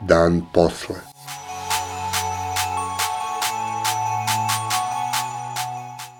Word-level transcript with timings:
Dan 0.00 0.42
posle. 0.52 0.94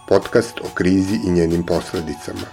Podcast 0.09 0.61
o 0.61 0.69
krizi 0.75 1.20
i 1.27 1.30
njenim 1.30 1.66
posledicama. 1.66 2.47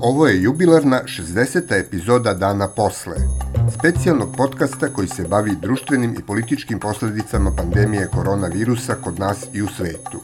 Ovo 0.00 0.26
je 0.26 0.42
jubilarna 0.42 1.00
60. 1.06 1.80
epizoda 1.80 2.34
Dana 2.34 2.68
posle, 2.68 3.16
specijalnog 3.82 4.36
podcasta 4.36 4.88
koji 4.88 5.08
se 5.08 5.22
bavi 5.28 5.56
društvenim 5.62 6.14
i 6.18 6.22
političkim 6.22 6.78
posledicama 6.80 7.50
pandemije 7.56 8.08
koronavirusa 8.14 8.94
kod 8.94 9.18
nas 9.18 9.46
i 9.52 9.62
u 9.62 9.68
svetu. 9.68 10.20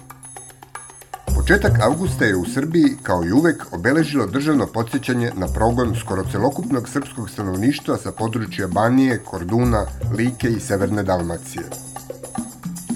Početak 1.36 1.72
avgusta 1.82 2.24
je 2.24 2.36
u 2.36 2.44
Srbiji, 2.44 2.96
kao 3.02 3.24
i 3.24 3.32
uvek, 3.32 3.66
obeležilo 3.72 4.26
državno 4.26 4.66
podsjećanje 4.66 5.32
na 5.36 5.46
progon 5.46 5.94
skoro 6.00 6.24
celokupnog 6.32 6.88
srpskog 6.88 7.30
stanovništva 7.30 7.96
sa 7.96 8.12
područja 8.12 8.68
Banije, 8.68 9.18
Korduna, 9.24 9.86
Like 10.16 10.48
i 10.48 10.60
Severne 10.60 11.02
Dalmacije. 11.02 11.64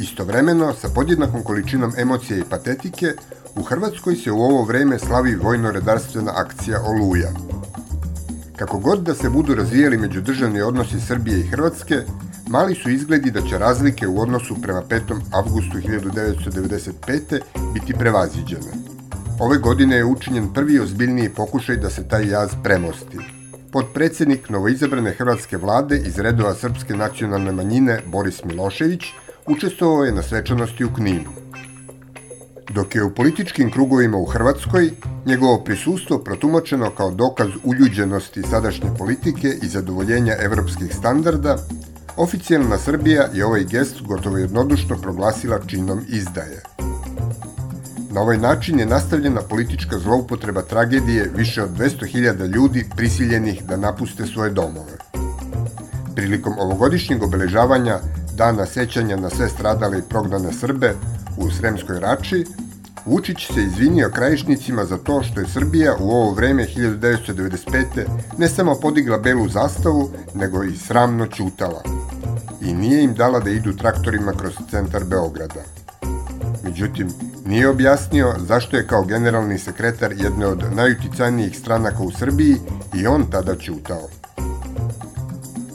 Istovremeno, 0.00 0.72
sa 0.74 0.88
podjednakom 0.88 1.42
količinom 1.42 1.92
emocije 1.98 2.38
i 2.38 2.44
patetike, 2.50 3.06
u 3.56 3.62
Hrvatskoj 3.62 4.16
se 4.16 4.32
u 4.32 4.40
ovo 4.42 4.64
vreme 4.64 4.98
slavi 4.98 5.36
vojno-redarstvena 5.36 6.32
akcija 6.34 6.82
Oluja. 6.82 7.51
Kako 8.56 8.78
god 8.78 9.02
da 9.02 9.14
se 9.14 9.30
budu 9.30 9.54
razvijali 9.54 9.98
međudržavni 9.98 10.60
odnosi 10.60 11.00
Srbije 11.00 11.40
i 11.40 11.46
Hrvatske, 11.46 11.94
mali 12.48 12.74
su 12.74 12.90
izgledi 12.90 13.30
da 13.30 13.40
će 13.40 13.58
razlike 13.58 14.06
u 14.06 14.20
odnosu 14.20 14.56
prema 14.62 14.82
5. 14.82 15.00
avgustu 15.32 15.78
1995. 15.78 17.40
biti 17.74 17.94
prevaziđene. 17.94 18.72
Ove 19.40 19.58
godine 19.58 19.96
je 19.96 20.04
učinjen 20.04 20.52
prvi 20.54 20.80
ozbiljniji 20.80 21.28
pokušaj 21.28 21.76
da 21.76 21.90
se 21.90 22.08
taj 22.08 22.28
jaz 22.28 22.50
premosti. 22.62 23.18
Podpredsednik 23.72 24.50
novoizabrane 24.50 25.10
hrvatske 25.10 25.56
vlade 25.56 25.96
iz 26.06 26.18
redova 26.18 26.54
srpske 26.54 26.94
nacionalne 26.94 27.52
manjine 27.52 28.00
Boris 28.06 28.44
Milošević 28.44 29.04
učestvovao 29.46 30.04
je 30.04 30.12
na 30.12 30.22
svečanosti 30.22 30.84
u 30.84 30.94
Kninu 30.94 31.42
dok 32.70 32.94
je 32.94 33.04
u 33.04 33.14
političkim 33.14 33.70
krugovima 33.70 34.16
u 34.16 34.24
Hrvatskoj 34.24 34.90
njegovo 35.26 35.64
prisustvo 35.64 36.18
protumačeno 36.18 36.90
kao 36.90 37.10
dokaz 37.10 37.48
uljuđenosti 37.64 38.42
sadašnje 38.42 38.90
politike 38.98 39.48
i 39.62 39.68
zadovoljenja 39.68 40.36
evropskih 40.40 40.94
standarda, 40.94 41.56
oficijalna 42.16 42.78
Srbija 42.78 43.28
je 43.34 43.46
ovaj 43.46 43.64
gest 43.64 44.02
gotovo 44.02 44.36
jednodušno 44.38 44.96
proglasila 44.96 45.58
činom 45.66 46.00
izdaje. 46.08 46.62
Na 48.10 48.20
ovaj 48.20 48.38
način 48.38 48.78
je 48.78 48.86
nastavljena 48.86 49.40
politička 49.40 49.98
zloupotreba 49.98 50.62
tragedije 50.62 51.30
više 51.36 51.62
od 51.62 51.70
200.000 51.78 52.46
ljudi 52.54 52.88
prisiljenih 52.96 53.64
da 53.64 53.76
napuste 53.76 54.26
svoje 54.26 54.50
domove. 54.50 54.98
Prilikom 56.14 56.52
ovogodišnjeg 56.58 57.22
obeležavanja 57.22 57.98
Dana 58.36 58.66
sećanja 58.66 59.16
na 59.16 59.30
sve 59.30 59.48
stradale 59.48 59.98
i 59.98 60.08
prognane 60.08 60.52
Srbe 60.52 60.94
u 61.36 61.50
Sremskoj 61.50 62.00
Rači, 62.00 62.44
Vučić 63.06 63.46
se 63.54 63.62
izvinio 63.62 64.10
krajišnicima 64.14 64.84
za 64.84 64.98
to 64.98 65.22
što 65.22 65.40
je 65.40 65.46
Srbija 65.46 65.96
u 66.00 66.10
ovo 66.10 66.32
vreme 66.34 66.66
1995. 66.76 67.84
ne 68.38 68.48
samo 68.48 68.74
podigla 68.74 69.18
belu 69.18 69.48
zastavu, 69.48 70.10
nego 70.34 70.64
i 70.64 70.76
sramno 70.76 71.26
ćutala. 71.26 71.82
I 72.60 72.74
nije 72.74 73.04
im 73.04 73.14
dala 73.14 73.40
da 73.40 73.50
idu 73.50 73.76
traktorima 73.76 74.32
kroz 74.32 74.52
centar 74.70 75.04
Beograda. 75.04 75.62
Međutim, 76.64 77.08
nije 77.46 77.68
objasnio 77.68 78.34
zašto 78.38 78.76
je 78.76 78.86
kao 78.86 79.04
generalni 79.04 79.58
sekretar 79.58 80.12
jedne 80.12 80.46
od 80.46 80.64
najuticajnijih 80.74 81.58
stranaka 81.58 82.02
u 82.02 82.10
Srbiji 82.10 82.56
i 82.94 83.06
on 83.06 83.26
tada 83.30 83.56
ćutao. 83.56 84.08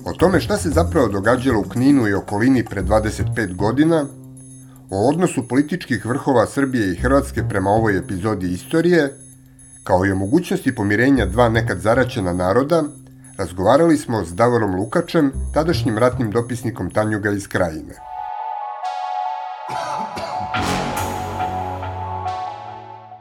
O 0.05 0.13
tome 0.13 0.39
šta 0.39 0.57
se 0.57 0.69
zapravo 0.69 1.07
događalo 1.07 1.59
u 1.59 1.69
Kninu 1.69 2.07
i 2.07 2.13
okolini 2.13 2.65
pre 2.65 2.83
25 2.83 3.55
godina 3.55 4.05
O 4.89 5.09
odnosu 5.09 5.47
političkih 5.47 6.05
vrhova 6.05 6.45
Srbije 6.45 6.91
i 6.91 6.95
Hrvatske 6.95 7.43
prema 7.49 7.69
ovoj 7.69 7.97
epizodi 7.97 8.53
istorije, 8.53 9.13
kao 9.83 10.05
i 10.05 10.11
o 10.11 10.15
mogućnosti 10.15 10.75
pomirenja 10.75 11.25
dva 11.25 11.49
nekad 11.49 11.79
zaraćena 11.79 12.33
naroda, 12.33 12.83
razgovarali 13.37 13.97
smo 13.97 14.25
s 14.25 14.33
Davorom 14.35 14.75
Lukačem, 14.75 15.31
tadašnjim 15.53 15.97
ratnim 15.97 16.31
dopisnikom 16.31 16.89
Tanjuga 16.89 17.31
iz 17.31 17.47
Krajine. 17.47 17.95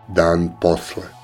Dan 0.09 0.51
posle. 0.61 1.16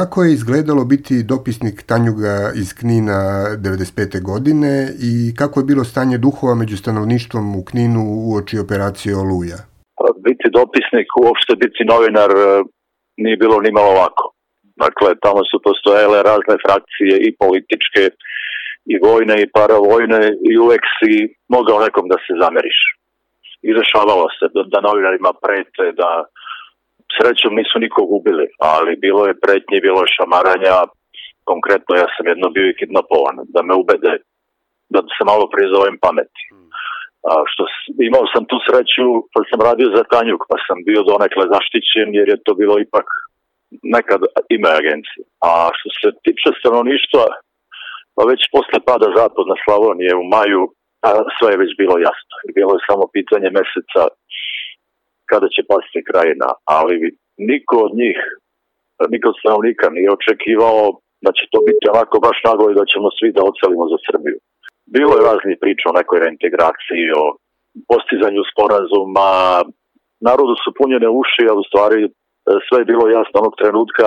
Kako 0.00 0.18
je 0.22 0.34
izgledalo 0.38 0.82
biti 0.94 1.14
dopisnik 1.32 1.76
Tanjuga 1.90 2.36
iz 2.62 2.68
Knina 2.80 3.18
95. 3.56 4.22
godine 4.30 4.72
i 5.10 5.12
kako 5.40 5.54
je 5.60 5.68
bilo 5.70 5.84
stanje 5.92 6.16
duhova 6.26 6.54
među 6.62 6.76
stanovništvom 6.82 7.44
u 7.60 7.62
Kninu 7.70 8.02
u 8.26 8.28
oči 8.38 8.56
operacije 8.64 9.12
Oluja? 9.22 9.58
Pa, 9.98 10.06
biti 10.28 10.46
dopisnik, 10.60 11.08
uopšte 11.24 11.52
biti 11.64 11.82
novinar 11.92 12.30
e, 12.34 12.44
nije 13.22 13.36
bilo 13.42 13.56
ni 13.64 13.70
malo 13.78 13.92
lako. 14.02 14.24
Dakle, 14.84 15.08
tamo 15.24 15.40
su 15.50 15.56
postojele 15.66 16.18
razne 16.30 16.54
frakcije 16.64 17.14
i 17.26 17.36
političke 17.42 18.02
i 18.92 18.94
vojne 19.06 19.34
i 19.40 19.50
paravojne 19.56 20.22
i 20.50 20.52
uvek 20.64 20.84
si 20.96 21.12
mogao 21.56 21.78
nekom 21.86 22.04
da 22.12 22.16
se 22.24 22.32
zameriš. 22.42 22.78
I 23.66 23.70
dešavalo 23.78 24.26
se 24.36 24.44
da, 24.54 24.60
da 24.72 24.78
novinarima 24.88 25.32
prete, 25.44 25.84
da 26.00 26.10
srećom 27.16 27.52
nisu 27.60 27.76
nikog 27.86 28.06
ubili, 28.18 28.46
ali 28.72 29.02
bilo 29.04 29.22
je 29.26 29.40
pretnje, 29.44 29.84
bilo 29.86 29.98
je 30.02 30.14
šamaranja, 30.16 30.74
konkretno 31.50 31.92
ja 31.96 32.08
sam 32.14 32.24
jedno 32.32 32.48
bio 32.56 32.66
i 32.68 32.78
kidnapovan, 32.80 33.36
da 33.54 33.60
me 33.62 33.74
ubede, 33.82 34.12
da 34.94 35.00
se 35.14 35.22
malo 35.30 35.44
prizovem 35.54 35.96
pameti. 36.04 36.42
A, 37.28 37.30
što 37.50 37.62
imao 38.10 38.24
sam 38.32 38.42
tu 38.50 38.56
sreću 38.66 39.06
pa 39.32 39.40
sam 39.48 39.60
radio 39.68 39.88
za 39.96 40.04
Tanjuk, 40.12 40.42
pa 40.50 40.56
sam 40.66 40.78
bio 40.88 41.00
donekle 41.10 41.44
zaštićen 41.54 42.08
jer 42.18 42.26
je 42.32 42.42
to 42.46 42.52
bilo 42.60 42.74
ipak 42.86 43.08
nekad 43.96 44.20
ime 44.56 44.70
agencije. 44.80 45.22
A 45.48 45.50
što 45.76 45.88
se 46.00 46.08
tiče 46.24 46.48
stanovništva, 46.60 47.24
pa 48.14 48.22
već 48.30 48.40
posle 48.54 48.78
pada 48.90 49.08
zapadna 49.18 49.56
Slavonije 49.64 50.12
u 50.22 50.24
maju, 50.34 50.62
a 51.06 51.10
sve 51.36 51.48
je 51.52 51.62
već 51.62 51.72
bilo 51.82 51.96
jasno. 52.08 52.34
Bilo 52.58 52.72
je 52.74 52.86
samo 52.88 53.04
pitanje 53.16 53.48
meseca 53.58 54.02
kada 55.32 55.48
će 55.54 55.68
pasti 55.72 56.00
krajina, 56.10 56.48
ali 56.76 56.94
niko 57.50 57.76
od 57.86 57.92
njih, 58.00 58.18
niko 59.14 59.26
od 59.28 59.38
stanovnika 59.40 59.86
nije 59.96 60.16
očekivao 60.18 60.82
da 61.24 61.30
će 61.36 61.44
to 61.52 61.58
biti 61.68 61.84
onako 61.94 62.16
baš 62.26 62.38
naglo 62.48 62.66
i 62.70 62.78
da 62.78 62.84
ćemo 62.92 63.08
svi 63.18 63.28
da 63.36 63.42
ocelimo 63.50 63.84
za 63.92 63.98
Srbiju. 64.06 64.38
Bilo 64.96 65.12
je 65.14 65.26
raznih 65.30 65.56
priča 65.62 65.84
o 65.88 65.98
nekoj 66.00 66.18
reintegraciji, 66.24 67.04
o 67.22 67.24
postizanju 67.90 68.42
sporazuma, 68.52 69.30
narodu 70.28 70.54
su 70.62 70.70
punjene 70.78 71.08
uši, 71.20 71.44
a 71.50 71.54
u 71.60 71.62
stvari 71.68 72.00
e, 72.04 72.10
sve 72.66 72.76
je 72.80 72.90
bilo 72.90 73.04
jasno 73.16 73.36
onog 73.42 73.54
trenutka 73.60 74.06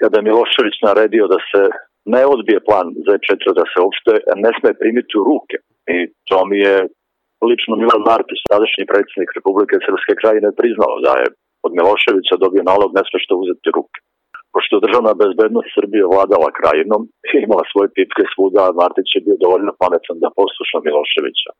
kada 0.00 0.14
je 0.18 0.26
Milošević 0.28 0.76
naredio 0.88 1.24
da 1.34 1.38
se 1.50 1.62
ne 2.14 2.22
odbije 2.34 2.58
plan 2.68 2.86
Z4, 3.06 3.44
da 3.58 3.64
se 3.70 3.76
uopšte 3.84 4.12
ne 4.44 4.50
sme 4.58 4.70
primiti 4.80 5.12
u 5.20 5.26
ruke. 5.30 5.56
I 5.96 5.98
to 6.28 6.38
mi 6.50 6.58
je 6.68 6.76
lično 7.50 7.74
Milan 7.82 8.02
Martić, 8.10 8.40
tadašnji 8.52 8.84
predsjednik 8.92 9.30
Republike 9.38 9.76
Srpske 9.86 10.14
krajine, 10.20 10.48
priznao 10.60 10.94
da 11.06 11.12
je 11.20 11.26
od 11.66 11.72
Miloševića 11.78 12.42
dobio 12.44 12.68
nalog 12.70 12.90
ne 12.96 13.02
sve 13.08 13.18
što 13.24 13.32
uzeti 13.42 13.74
ruke. 13.76 13.98
Pošto 14.54 14.84
državna 14.84 15.12
bezbednost 15.22 15.70
Srbije 15.76 16.10
vladala 16.12 16.56
krajinom 16.58 17.02
i 17.32 17.34
imala 17.46 17.64
svoje 17.72 17.88
pipke 17.96 18.24
svuda, 18.32 18.76
Martić 18.80 19.08
je 19.14 19.24
bio 19.26 19.36
dovoljno 19.44 19.72
pametan 19.82 20.16
da 20.22 20.36
posluša 20.38 20.78
Miloševića. 20.86 21.50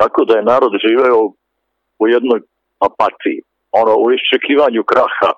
Tako 0.00 0.20
da 0.28 0.32
je 0.36 0.48
narod 0.52 0.72
živeo 0.86 1.20
u 2.02 2.04
jednoj 2.14 2.40
apatiji, 2.88 3.38
ono 3.80 3.92
u 4.02 4.06
iščekivanju 4.16 4.82
kraha 4.92 5.30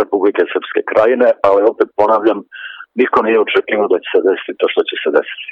Republike 0.00 0.42
Srpske 0.52 0.82
krajine, 0.90 1.28
ali 1.48 1.70
opet 1.72 1.88
ponavljam, 2.00 2.38
niko 3.00 3.18
nije 3.26 3.44
očekivao 3.46 3.88
da 3.92 3.98
će 4.02 4.08
se 4.12 4.20
desiti 4.28 4.58
to 4.60 4.66
što 4.72 4.82
će 4.88 4.96
se 5.02 5.10
desiti. 5.18 5.50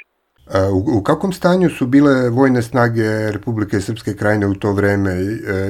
U, 0.77 0.79
u 0.99 1.03
kakvom 1.03 1.31
stanju 1.31 1.69
su 1.69 1.85
bile 1.87 2.13
vojne 2.39 2.61
snage 2.61 3.09
Republike 3.35 3.77
Srpske 3.87 4.11
krajine 4.19 4.45
u 4.47 4.55
to 4.61 4.69
vreme 4.79 5.11
e, 5.11 5.23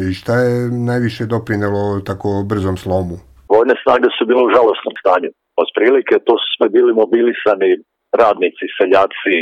i 0.10 0.14
šta 0.20 0.36
je 0.46 0.56
najviše 0.92 1.24
doprinelo 1.34 1.84
tako 2.10 2.30
brzom 2.50 2.78
slomu? 2.78 3.16
Vojne 3.56 3.76
snage 3.84 4.10
su 4.18 4.24
bile 4.30 4.42
u 4.44 4.54
žalostnom 4.56 4.96
stanju. 5.02 5.30
Od 5.62 5.68
prilike 5.76 6.16
to 6.28 6.34
su 6.42 6.48
sve 6.56 6.68
bili 6.76 6.92
mobilisani 7.04 7.72
radnici, 8.22 8.66
seljaci, 8.78 9.40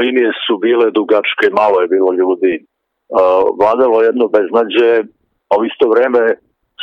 linije 0.00 0.30
su 0.44 0.54
bile 0.66 0.86
dugačke, 0.98 1.46
malo 1.60 1.76
je 1.80 1.92
bilo 1.94 2.10
ljudi. 2.20 2.52
Vladalo 3.60 3.96
jedno 4.08 4.24
beznađe, 4.36 4.90
a 5.50 5.52
u 5.60 5.64
isto 5.70 5.84
vreme 5.94 6.22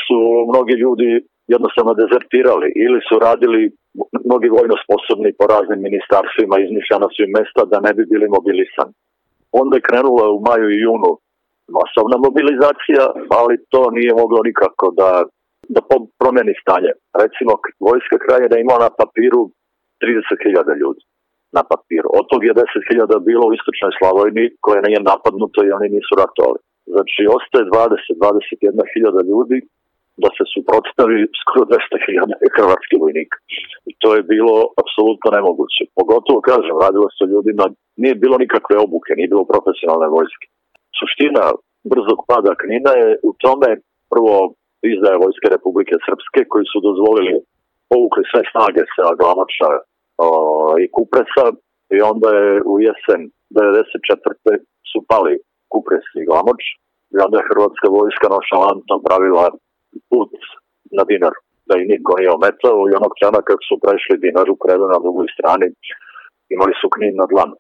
su 0.06 0.19
mnogi 0.51 0.73
ljudi 0.83 1.09
jednostavno 1.53 1.94
dezertirali 2.01 2.69
ili 2.85 3.00
su 3.07 3.15
radili 3.27 3.62
mnogi 4.25 4.47
vojno 4.57 4.75
sposobni 4.83 5.29
po 5.39 5.45
raznim 5.53 5.79
ministarstvima, 5.88 6.55
izmišljana 6.57 7.07
su 7.13 7.19
im 7.25 7.31
mesta 7.39 7.61
da 7.71 7.77
ne 7.85 7.91
bi 7.97 8.03
bili 8.11 8.35
mobilisani. 8.38 8.93
Onda 9.61 9.73
je 9.75 9.88
krenula 9.88 10.25
u 10.35 10.39
maju 10.47 10.67
i 10.71 10.81
junu 10.85 11.11
masovna 11.77 12.17
mobilizacija, 12.27 13.03
ali 13.39 13.63
to 13.71 13.81
nije 13.97 14.11
moglo 14.21 14.39
nikako 14.49 14.85
da, 14.99 15.09
da 15.75 15.81
promeni 16.19 16.53
stanje. 16.61 16.91
Recimo, 17.23 17.51
vojska 17.88 18.17
kraja 18.23 18.47
da 18.51 18.57
ima 18.57 18.75
na 18.85 18.89
papiru 18.99 19.41
30.000 20.01 20.81
ljudi 20.81 21.01
na 21.57 21.63
papiru. 21.71 22.09
Od 22.19 22.25
tog 22.31 22.41
je 22.45 22.53
10.000 22.53 23.27
bilo 23.29 23.44
u 23.47 23.55
istočnoj 23.57 23.91
Slavojni 23.97 24.45
koje 24.65 24.79
nije 24.87 24.99
napadnuto 25.11 25.59
i 25.63 25.73
oni 25.77 25.87
nisu 25.95 26.13
ratovali. 26.21 26.59
Znači, 26.94 27.21
ostaje 27.37 27.63
20-21.000 27.65 29.29
ljudi 29.31 29.57
da 30.23 30.29
se 30.38 30.44
suprotstavi 30.53 31.18
skoro 31.41 31.63
200.000 31.71 32.56
hrvatskih 32.57 32.97
vojnika. 33.03 33.38
I 33.89 33.91
to 34.01 34.09
je 34.15 34.29
bilo 34.33 34.56
apsolutno 34.81 35.27
nemoguće. 35.38 35.81
Pogotovo, 36.00 36.39
kažem, 36.51 36.75
radilo 36.85 37.07
se 37.15 37.21
o 37.25 37.31
ljudima, 37.33 37.65
nije 38.01 38.15
bilo 38.23 38.35
nikakve 38.44 38.75
obuke, 38.85 39.12
nije 39.18 39.31
bilo 39.33 39.45
profesionalne 39.53 40.07
vojske. 40.18 40.45
Suština 40.97 41.45
brzog 41.91 42.19
pada 42.29 42.51
Knina 42.62 42.91
je 43.01 43.09
u 43.29 43.31
tome 43.44 43.69
prvo 44.13 44.35
izdaje 44.94 45.21
Vojske 45.23 45.47
Republike 45.56 45.95
Srpske 46.06 46.41
koji 46.51 46.65
su 46.71 46.77
dozvolili 46.88 47.33
povukli 47.91 48.23
sve 48.31 48.41
snage 48.51 48.83
sa 48.95 49.06
Glamača 49.19 49.69
i 50.83 50.85
Kupresa 50.95 51.45
i 51.95 51.97
onda 52.12 52.29
je 52.39 52.50
u 52.71 52.73
jesen 52.88 53.21
94. 53.51 54.51
su 54.91 55.00
pali 55.12 55.33
Kupres 55.71 56.06
i 56.19 56.25
Glamoč 56.29 56.62
i 57.13 57.15
onda 57.25 57.35
je 57.38 57.50
Hrvatska 57.50 57.88
vojska 57.97 58.27
nošalantno 58.35 58.95
pravila 59.07 59.45
put 60.09 60.31
na 60.97 61.03
Dinar 61.09 61.35
da 61.67 61.73
i 61.77 61.89
niko 61.91 62.11
nije 62.17 62.35
ometao 62.38 62.79
i 62.85 62.97
onog 62.99 63.13
čana 63.21 63.39
kad 63.49 63.59
su 63.67 63.75
prešli 63.83 64.21
Dinar 64.23 64.47
u 64.49 64.61
kredu 64.63 64.85
na 64.93 64.97
drugoj 65.03 65.27
strani 65.35 65.67
imali 66.55 66.73
su 66.81 66.88
knin 66.95 67.15
na 67.21 67.25
dlanu 67.31 67.55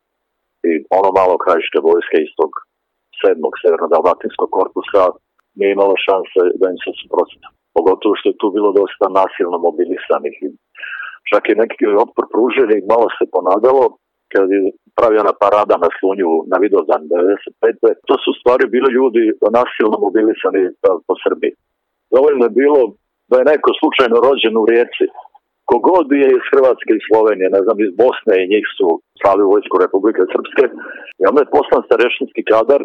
i 0.69 0.71
ono 0.97 1.09
malo 1.19 1.35
krajište 1.43 1.77
vojske 1.87 2.17
iz 2.21 2.31
tog 2.39 2.51
sedmog 3.21 3.53
severno-dalmatinskog 3.61 4.49
korpusa 4.57 5.03
nije 5.57 5.71
imalo 5.73 5.95
šanse 6.07 6.41
da 6.59 6.65
im 6.73 6.79
se 6.83 6.91
suprotsta. 7.01 7.47
Pogotovo 7.77 8.13
što 8.19 8.27
je 8.29 8.39
tu 8.41 8.47
bilo 8.55 8.69
dosta 8.79 9.05
nasilno 9.19 9.57
mobilisanih 9.67 10.35
i 10.45 10.47
čak 11.29 11.43
i 11.49 11.59
neki 11.61 11.83
otpor 12.03 12.25
pružili, 12.33 12.87
malo 12.93 13.07
se 13.17 13.23
ponadalo, 13.35 13.83
kad 14.33 14.45
je 14.55 14.59
pravljena 14.97 15.33
parada 15.43 15.75
na 15.83 15.89
Slunju 15.97 16.31
na 16.51 16.57
Vidovdan 16.63 17.01
95. 17.09 18.07
To 18.07 18.15
su 18.23 18.31
stvari 18.39 18.65
bili 18.75 18.89
ljudi 18.97 19.23
nasilno 19.59 19.97
mobilisani 20.05 20.61
po 21.07 21.13
Srbiji. 21.23 21.53
Dovoljno 22.15 22.43
je 22.45 22.57
bilo 22.61 22.81
da 23.29 23.35
je 23.37 23.49
neko 23.53 23.69
slučajno 23.79 24.17
rođen 24.27 24.55
u 24.61 24.67
Rijeci, 24.71 25.05
kogod 25.71 26.07
je 26.21 26.27
iz 26.37 26.43
Hrvatske 26.51 26.91
i 26.95 27.05
Slovenije, 27.07 27.47
ne 27.55 27.61
znam, 27.65 27.77
iz 27.79 27.91
Bosne 28.01 28.35
i 28.39 28.51
njih 28.53 28.65
su 28.77 28.87
slali 29.21 29.41
u 29.43 29.51
vojsku 29.53 29.75
Republike 29.85 30.23
Srpske. 30.33 30.65
I 31.21 31.23
onda 31.29 31.39
je 31.41 31.53
poslan 31.55 31.81
starešinski 31.87 32.41
kadar, 32.51 32.81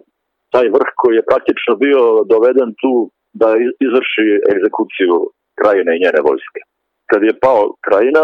taj 0.54 0.66
vrh 0.76 0.90
koji 1.00 1.14
je 1.16 1.28
praktično 1.30 1.72
bio 1.84 2.02
doveden 2.32 2.70
tu 2.82 2.92
da 3.40 3.48
izvrši 3.86 4.26
egzekuciju 4.52 5.14
krajine 5.60 5.90
i 5.92 6.02
njene 6.04 6.20
vojske. 6.28 6.60
Kad 7.10 7.20
je 7.28 7.40
pao 7.44 7.62
krajina, 7.86 8.22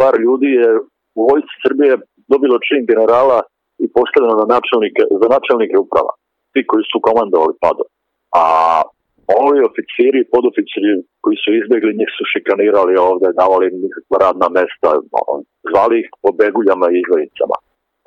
par 0.00 0.14
ljudi 0.24 0.50
je 0.60 0.70
u 1.18 1.20
vojci 1.30 1.54
Srbije 1.64 1.92
dobilo 2.32 2.56
čin 2.66 2.82
generala 2.90 3.38
i 3.84 3.86
postavljeno 3.96 4.34
na 4.42 4.46
načelnike, 4.54 5.02
za 5.20 5.28
načelnike 5.34 5.76
uprava, 5.84 6.12
ti 6.52 6.60
koji 6.70 6.84
su 6.90 6.98
komandovali 7.06 7.54
pado. 7.64 7.84
A 8.42 8.44
ovi 9.46 9.60
oficiri 9.70 10.18
i 10.20 10.30
podoficiri 10.34 10.92
koji 11.22 11.36
su 11.42 11.48
izbjegli, 11.60 11.98
njih 12.00 12.10
su 12.16 12.24
šikanirali 12.32 12.94
ovde, 13.10 13.28
davali 13.40 13.66
nikakva 13.84 14.16
radna 14.26 14.48
mesta, 14.58 14.90
zvali 15.70 15.94
ih 16.02 16.08
po 16.22 16.30
beguljama 16.40 16.86
i 16.90 16.98
izgledicama. 17.02 17.56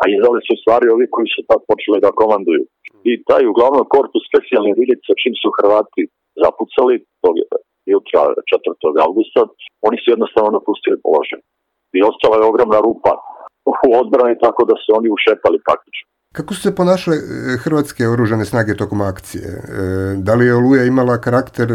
A 0.02 0.04
izdali 0.16 0.40
su 0.48 0.54
stvari 0.62 0.86
ovi 0.96 1.06
koji 1.16 1.28
su 1.36 1.42
tad 1.50 1.60
počeli 1.70 1.98
da 2.06 2.20
komanduju. 2.22 2.64
I 3.10 3.12
taj 3.30 3.44
uglavnom 3.52 3.86
korpus 3.94 4.24
specijalnih 4.30 4.74
jedinica, 4.74 5.12
čim 5.22 5.34
su 5.42 5.50
Hrvati 5.58 6.02
zapucali, 6.44 6.96
to 7.22 7.30
je 7.40 7.46
jutra 7.94 8.22
4. 8.52 9.08
augusta, 9.08 9.42
oni 9.88 9.98
su 10.00 10.08
jednostavno 10.14 10.50
napustili 10.58 11.04
položaj. 11.06 11.42
I 11.98 12.00
ostala 12.10 12.36
je 12.38 12.50
ogromna 12.52 12.80
rupa 12.88 13.14
u 13.90 13.92
odbrani 14.02 14.36
tako 14.46 14.62
da 14.70 14.76
se 14.84 14.90
oni 15.00 15.10
ušetali 15.18 15.58
praktično. 15.68 16.09
Kako 16.38 16.54
su 16.54 16.62
se 16.62 16.76
ponašale 16.80 17.18
e, 17.18 17.22
hrvatske 17.64 18.04
oružane 18.14 18.46
snage 18.46 18.74
tokom 18.82 19.02
akcije? 19.02 19.48
E, 19.50 19.62
da 20.26 20.34
li 20.36 20.46
je 20.46 20.56
Oluja 20.60 20.84
imala 20.86 21.22
karakter, 21.28 21.68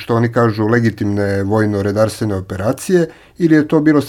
što 0.00 0.10
oni 0.20 0.28
kažu, 0.38 0.62
legitimne 0.74 1.28
vojno-redarstvene 1.52 2.34
operacije 2.44 3.00
ili 3.42 3.54
je 3.56 3.68
to 3.70 3.76
bilo 3.86 4.00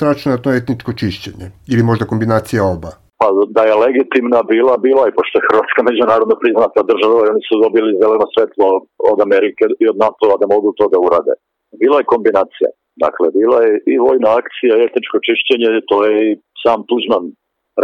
to 0.44 0.50
etničko 0.60 0.92
čišćenje? 1.00 1.48
Ili 1.74 1.84
možda 1.90 2.10
kombinacija 2.12 2.62
oba? 2.76 2.92
Pa 3.22 3.28
da 3.56 3.62
je 3.68 3.82
legitimna 3.86 4.40
bila, 4.54 4.74
bila 4.88 5.04
i 5.08 5.16
pošto 5.18 5.34
je 5.38 5.48
Hrvatska 5.50 5.82
međunarodno 5.90 6.36
priznata 6.44 6.80
država 6.92 7.18
i 7.22 7.32
oni 7.34 7.44
su 7.48 7.56
dobili 7.66 8.00
zeleno 8.02 8.26
svetlo 8.34 8.68
od 9.12 9.20
Amerike 9.28 9.64
i 9.84 9.86
od 9.92 9.98
NATO 10.06 10.26
da 10.42 10.54
mogu 10.56 10.70
to 10.78 10.86
da 10.94 10.98
urade. 11.08 11.34
Bila 11.82 11.98
je 12.00 12.12
kombinacija. 12.14 12.70
Dakle, 13.06 13.26
bila 13.40 13.58
je 13.66 13.74
i 13.94 13.96
vojna 14.08 14.30
akcija, 14.42 14.74
etničko 14.88 15.18
čišćenje, 15.28 15.70
to 15.90 15.98
je 16.08 16.14
i 16.28 16.30
sam 16.64 16.80
Tuđman 16.90 17.26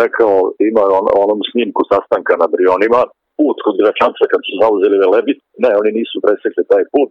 rekao, 0.04 0.34
ima 0.70 0.84
on, 1.00 1.06
onom 1.24 1.40
snimku 1.52 1.82
sastanka 1.92 2.34
na 2.42 2.48
Brionima, 2.54 3.02
put 3.38 3.58
kod 3.66 3.76
Gračanca 3.82 4.24
kad 4.32 4.42
su 4.48 4.54
zauzeli 4.62 5.02
Velebit, 5.04 5.40
ne, 5.64 5.72
oni 5.80 5.92
nisu 6.00 6.16
presekli 6.26 6.64
taj 6.72 6.84
put, 6.94 7.10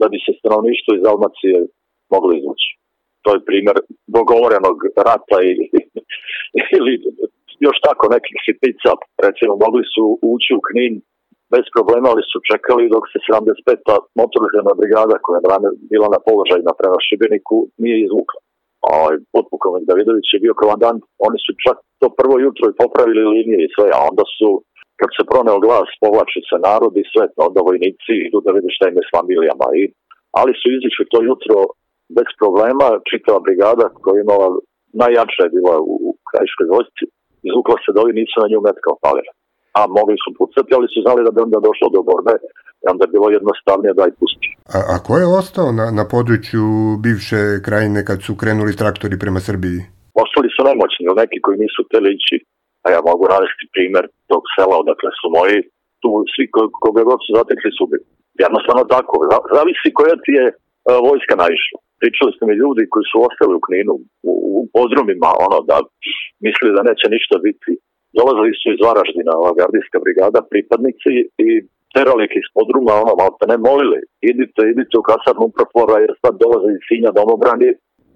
da 0.00 0.06
bi 0.12 0.18
se 0.24 0.32
stanovništvo 0.40 0.90
iz 0.94 1.04
Almacije 1.10 1.56
moglo 2.14 2.30
izvući. 2.38 2.68
To 3.24 3.28
je 3.34 3.46
primjer 3.48 3.76
dogovorenog 4.16 4.76
rata 5.08 5.36
ili, 5.50 5.66
ili 6.78 6.92
još 7.66 7.78
tako 7.86 8.04
nekih 8.14 8.36
sitnica. 8.46 8.90
Recimo, 9.26 9.52
mogli 9.64 9.84
su 9.94 10.04
ući 10.34 10.50
u 10.58 10.64
Knin 10.68 10.94
bez 11.54 11.64
problema, 11.76 12.06
ali 12.12 12.22
su 12.30 12.38
čekali 12.50 12.92
dok 12.94 13.04
se 13.12 13.18
75. 13.26 14.22
motorizana 14.22 14.72
brigada 14.80 15.16
koja 15.24 15.36
je 15.38 15.42
bila 15.92 16.08
na 16.14 16.20
položaju 16.26 16.62
prema 16.80 16.98
Šibeniku 17.06 17.56
nije 17.82 17.96
izvukla. 18.06 18.40
Ovaj, 18.94 19.16
potpukovnik 19.34 19.84
Davidović 19.90 20.26
je 20.32 20.44
bio 20.44 20.54
komandant, 20.62 21.02
oni 21.26 21.38
su 21.44 21.52
čak 21.64 21.76
to 22.00 22.06
prvo 22.20 22.36
jutro 22.44 22.64
i 22.68 22.78
popravili 22.82 23.30
linije 23.34 23.60
i 23.64 23.72
sve, 23.74 23.86
a 23.96 23.98
onda 24.10 24.24
su, 24.36 24.48
kad 25.00 25.10
se 25.16 25.22
proneo 25.30 25.58
glas, 25.64 25.88
povlači 26.02 26.40
se 26.48 26.56
narod 26.68 26.94
i 26.96 27.04
sve, 27.12 27.24
onda 27.46 27.60
vojnici 27.70 28.14
idu 28.26 28.38
da 28.44 28.50
vide 28.56 28.70
šta 28.76 28.84
im 28.88 28.98
je 28.98 29.04
s 29.06 29.12
familijama. 29.16 29.66
I, 29.80 29.82
ali 30.40 30.52
su 30.60 30.66
izišli 30.76 31.04
to 31.12 31.18
jutro 31.28 31.56
bez 32.18 32.28
problema, 32.40 32.86
čitava 33.10 33.38
brigada 33.46 33.86
koja 34.02 34.14
je 34.16 34.24
imala 34.26 34.48
najjača 35.02 35.40
je 35.44 35.54
bila 35.56 35.74
u, 35.92 35.94
u 36.08 36.10
krajiškoj 36.28 36.68
vojsci, 36.74 37.04
izvukla 37.48 37.76
se 37.82 37.90
da 37.94 37.98
ovi 38.02 38.12
nisu 38.20 38.36
na 38.40 38.48
nju 38.50 38.60
metka 38.68 38.88
opalili 38.96 39.30
a 39.78 39.80
mogli 39.98 40.16
su 40.24 40.30
pucati, 40.38 40.70
ali 40.76 40.86
su 40.92 40.98
znali 41.04 41.20
da 41.26 41.30
bi 41.34 41.40
onda 41.46 41.58
došlo 41.68 41.86
do 41.96 42.00
borbe 42.10 42.34
i 42.82 42.84
onda 42.92 43.02
je 43.04 43.12
bilo 43.14 43.26
jednostavnije 43.38 43.92
da 43.98 44.04
ih 44.06 44.14
pusti. 44.20 44.48
A, 44.76 44.78
a 44.92 44.94
ko 45.06 45.12
je 45.20 45.26
ostao 45.40 45.68
na, 45.80 45.86
na 45.98 46.04
području 46.14 46.64
bivše 47.04 47.40
krajine 47.66 48.04
kad 48.08 48.18
su 48.26 48.32
krenuli 48.40 48.80
traktori 48.82 49.16
prema 49.18 49.40
Srbiji? 49.48 49.80
Nemoćni, 50.70 51.02
neki 51.22 51.38
koji 51.44 51.62
nisu 51.64 51.80
hteli 51.86 52.08
ići. 52.18 52.36
A 52.84 52.86
ja 52.94 53.00
mogu 53.10 53.24
navesti 53.34 53.64
primer 53.74 54.04
tog 54.30 54.42
sela 54.54 54.74
odakle 54.82 55.10
su 55.20 55.28
moji, 55.38 55.58
tu 56.02 56.10
svi 56.32 56.44
ko, 56.54 56.60
koga 56.84 57.02
god 57.10 57.20
su 57.24 57.30
zatekli 57.38 57.70
su 57.78 57.84
bili. 57.90 58.06
Jednostavno 58.44 58.82
tako, 58.94 59.14
zavisi 59.54 59.88
koja 59.98 60.14
ti 60.24 60.32
je 60.40 60.46
e, 60.50 60.54
vojska 61.06 61.34
naišla. 61.42 61.78
Pričali 62.00 62.30
ste 62.34 62.42
mi 62.46 62.54
ljudi 62.62 62.90
koji 62.92 63.04
su 63.10 63.16
ostali 63.28 63.52
u 63.56 63.64
Kninu, 63.66 63.94
u, 64.30 64.32
u 64.58 64.62
podrumima, 64.76 65.30
ono, 65.46 65.58
da 65.70 65.76
mislili 66.46 66.76
da 66.76 66.88
neće 66.90 67.06
ništa 67.16 67.36
biti 67.46 67.72
dolazili 68.18 68.52
su 68.60 68.66
iz 68.70 68.80
Varaždina, 68.86 69.32
ova 69.40 69.52
gardijska 69.60 69.98
brigada, 70.04 70.48
pripadnici 70.52 71.12
i 71.46 71.48
terali 71.94 72.22
ih 72.24 72.34
iz 72.40 72.48
podruma, 72.56 72.92
ono, 73.02 73.12
malo 73.20 73.32
te 73.40 73.46
ne 73.52 73.58
molili, 73.66 74.00
idite, 74.32 74.60
idite 74.72 74.94
u 74.98 75.06
kasarnu 75.10 75.42
uprafora 75.50 75.96
jer 76.04 76.12
sad 76.22 76.34
dolaze 76.42 76.68
iz 76.72 76.82
Sinja 76.88 77.10
domobrani, 77.18 77.68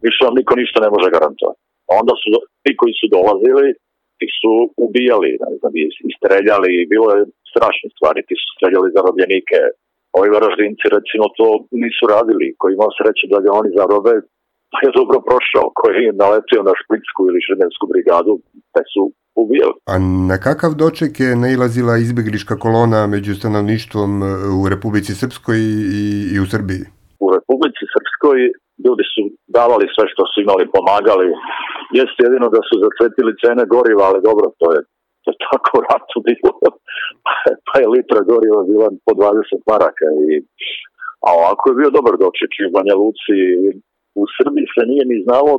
više 0.06 0.20
vam 0.26 0.34
niko 0.38 0.52
ništa 0.62 0.78
ne 0.84 0.90
može 0.94 1.08
garantovati. 1.16 1.63
Onda 2.00 2.14
su 2.20 2.28
ti 2.62 2.70
koji 2.80 2.94
su 3.00 3.06
dolazili, 3.16 3.66
ti 4.18 4.26
su 4.40 4.52
ubijali, 4.86 5.30
ne 5.44 5.52
znam, 5.58 5.72
istreljali, 6.10 6.90
bilo 6.92 7.08
je 7.16 7.22
strašne 7.52 7.88
stvari, 7.94 8.20
ti 8.28 8.34
su 8.42 8.48
streljali 8.56 8.94
zarobljenike. 8.96 9.58
Ovi 10.18 10.28
varaždinci 10.36 10.84
recimo 10.96 11.26
to 11.38 11.46
nisu 11.84 12.04
radili, 12.14 12.46
koji 12.58 12.72
imao 12.72 12.96
sreće 12.98 13.24
da 13.32 13.38
ga 13.44 13.50
oni 13.60 13.70
zarobe, 13.78 14.14
pa 14.72 14.78
je 14.84 14.96
dobro 15.00 15.18
prošao, 15.28 15.66
koji 15.80 15.98
je 16.06 16.20
naletio 16.24 16.60
na 16.68 16.74
Šplitsku 16.80 17.20
ili 17.28 17.44
Šredensku 17.46 17.84
brigadu, 17.92 18.32
te 18.74 18.82
su 18.92 19.02
ubijali. 19.42 19.76
A 19.92 19.94
na 20.30 20.36
kakav 20.46 20.70
doček 20.82 21.12
je 21.24 21.30
nailazila 21.44 21.94
izbjegliška 21.98 22.54
kolona 22.64 23.00
među 23.14 23.32
stanovništvom 23.40 24.10
e, 24.22 24.26
u 24.60 24.62
Republici 24.72 25.12
Srpskoj 25.20 25.58
i, 26.00 26.04
i 26.34 26.36
u 26.44 26.46
Srbiji? 26.52 26.82
U 27.24 27.26
Republici 27.36 27.84
Srpskoj 27.94 28.38
ljudi 28.84 29.04
su 29.12 29.22
davali 29.58 29.86
sve 29.94 30.04
što 30.12 30.22
su 30.30 30.36
imali, 30.40 30.72
pomagali. 30.76 31.28
Jeste 31.98 32.20
jedino 32.26 32.48
da 32.56 32.60
su 32.68 32.74
zacvetili 32.84 33.38
cene 33.42 33.64
goriva, 33.74 34.02
ali 34.06 34.26
dobro, 34.28 34.46
to 34.60 34.66
je, 34.74 34.80
to 35.22 35.28
je 35.32 35.38
tako 35.46 35.70
u 35.78 35.84
ratu 35.90 36.16
bilo. 36.28 36.52
pa 37.66 37.74
je 37.80 37.92
litra 37.94 38.20
goriva 38.32 38.60
bila 38.72 38.88
po 39.06 39.12
20 39.20 39.70
maraka. 39.70 40.06
I, 40.24 40.28
a 41.26 41.28
ovako 41.38 41.64
je 41.66 41.78
bio 41.80 41.90
dobar 41.98 42.14
doček 42.24 42.50
i 42.56 42.66
u 42.68 42.74
Banja 42.76 42.94
Luci. 43.02 43.36
U 44.20 44.22
Srbiji 44.36 44.66
se 44.74 44.82
nije 44.90 45.04
ni 45.10 45.18
znalo 45.26 45.52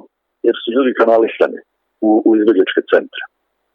jer 0.48 0.56
su 0.62 0.68
ljudi 0.76 1.00
kanalisani 1.02 1.60
u, 2.08 2.10
u 2.28 2.30
izbjegličke 2.38 2.82
centre 2.92 3.24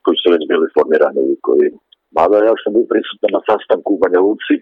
koji 0.05 0.17
su 0.21 0.27
već 0.35 0.43
bili 0.53 0.67
formirani 0.77 1.23
i 1.33 1.41
koji 1.47 1.67
Mada 2.17 2.37
ja 2.49 2.55
sam 2.63 2.73
bio 2.77 2.87
prisutan 2.93 3.31
na 3.37 3.41
sastanku 3.49 3.89
u 3.95 4.01
Banja 4.03 4.21
Luci, 4.27 4.55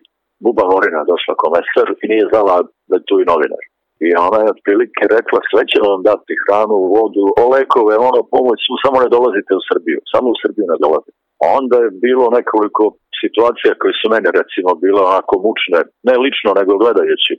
Buba 0.45 0.65
Horina 0.71 1.11
došla 1.13 1.35
komesar 1.45 1.87
i 2.03 2.05
nije 2.13 2.25
znala 2.33 2.57
da 2.89 2.95
je 2.97 3.07
tu 3.09 3.15
i 3.21 3.29
novinar. 3.33 3.63
I 4.07 4.09
ona 4.27 4.39
je 4.43 4.53
otprilike 4.55 5.03
rekla 5.17 5.39
sve 5.51 5.63
će 5.71 5.79
vam 5.89 6.01
dati 6.11 6.41
hranu, 6.43 6.77
vodu, 6.95 7.25
lekove, 7.55 7.95
ono 8.09 8.21
pomoć, 8.35 8.61
samo 8.85 8.97
ne 9.05 9.09
dolazite 9.17 9.53
u 9.61 9.67
Srbiju, 9.71 9.99
samo 10.13 10.27
u 10.31 10.41
Srbiju 10.43 10.65
ne 10.73 10.79
dolazite. 10.85 11.19
Onda 11.59 11.77
je 11.85 11.97
bilo 12.07 12.25
nekoliko 12.39 12.85
situacija 13.23 13.73
koje 13.81 13.93
su 14.01 14.07
mene 14.15 14.29
recimo 14.41 14.71
bilo 14.85 15.01
onako 15.11 15.35
mučne, 15.47 15.79
ne 16.09 16.15
lično 16.25 16.51
nego 16.61 16.73
gledajući. 16.83 17.35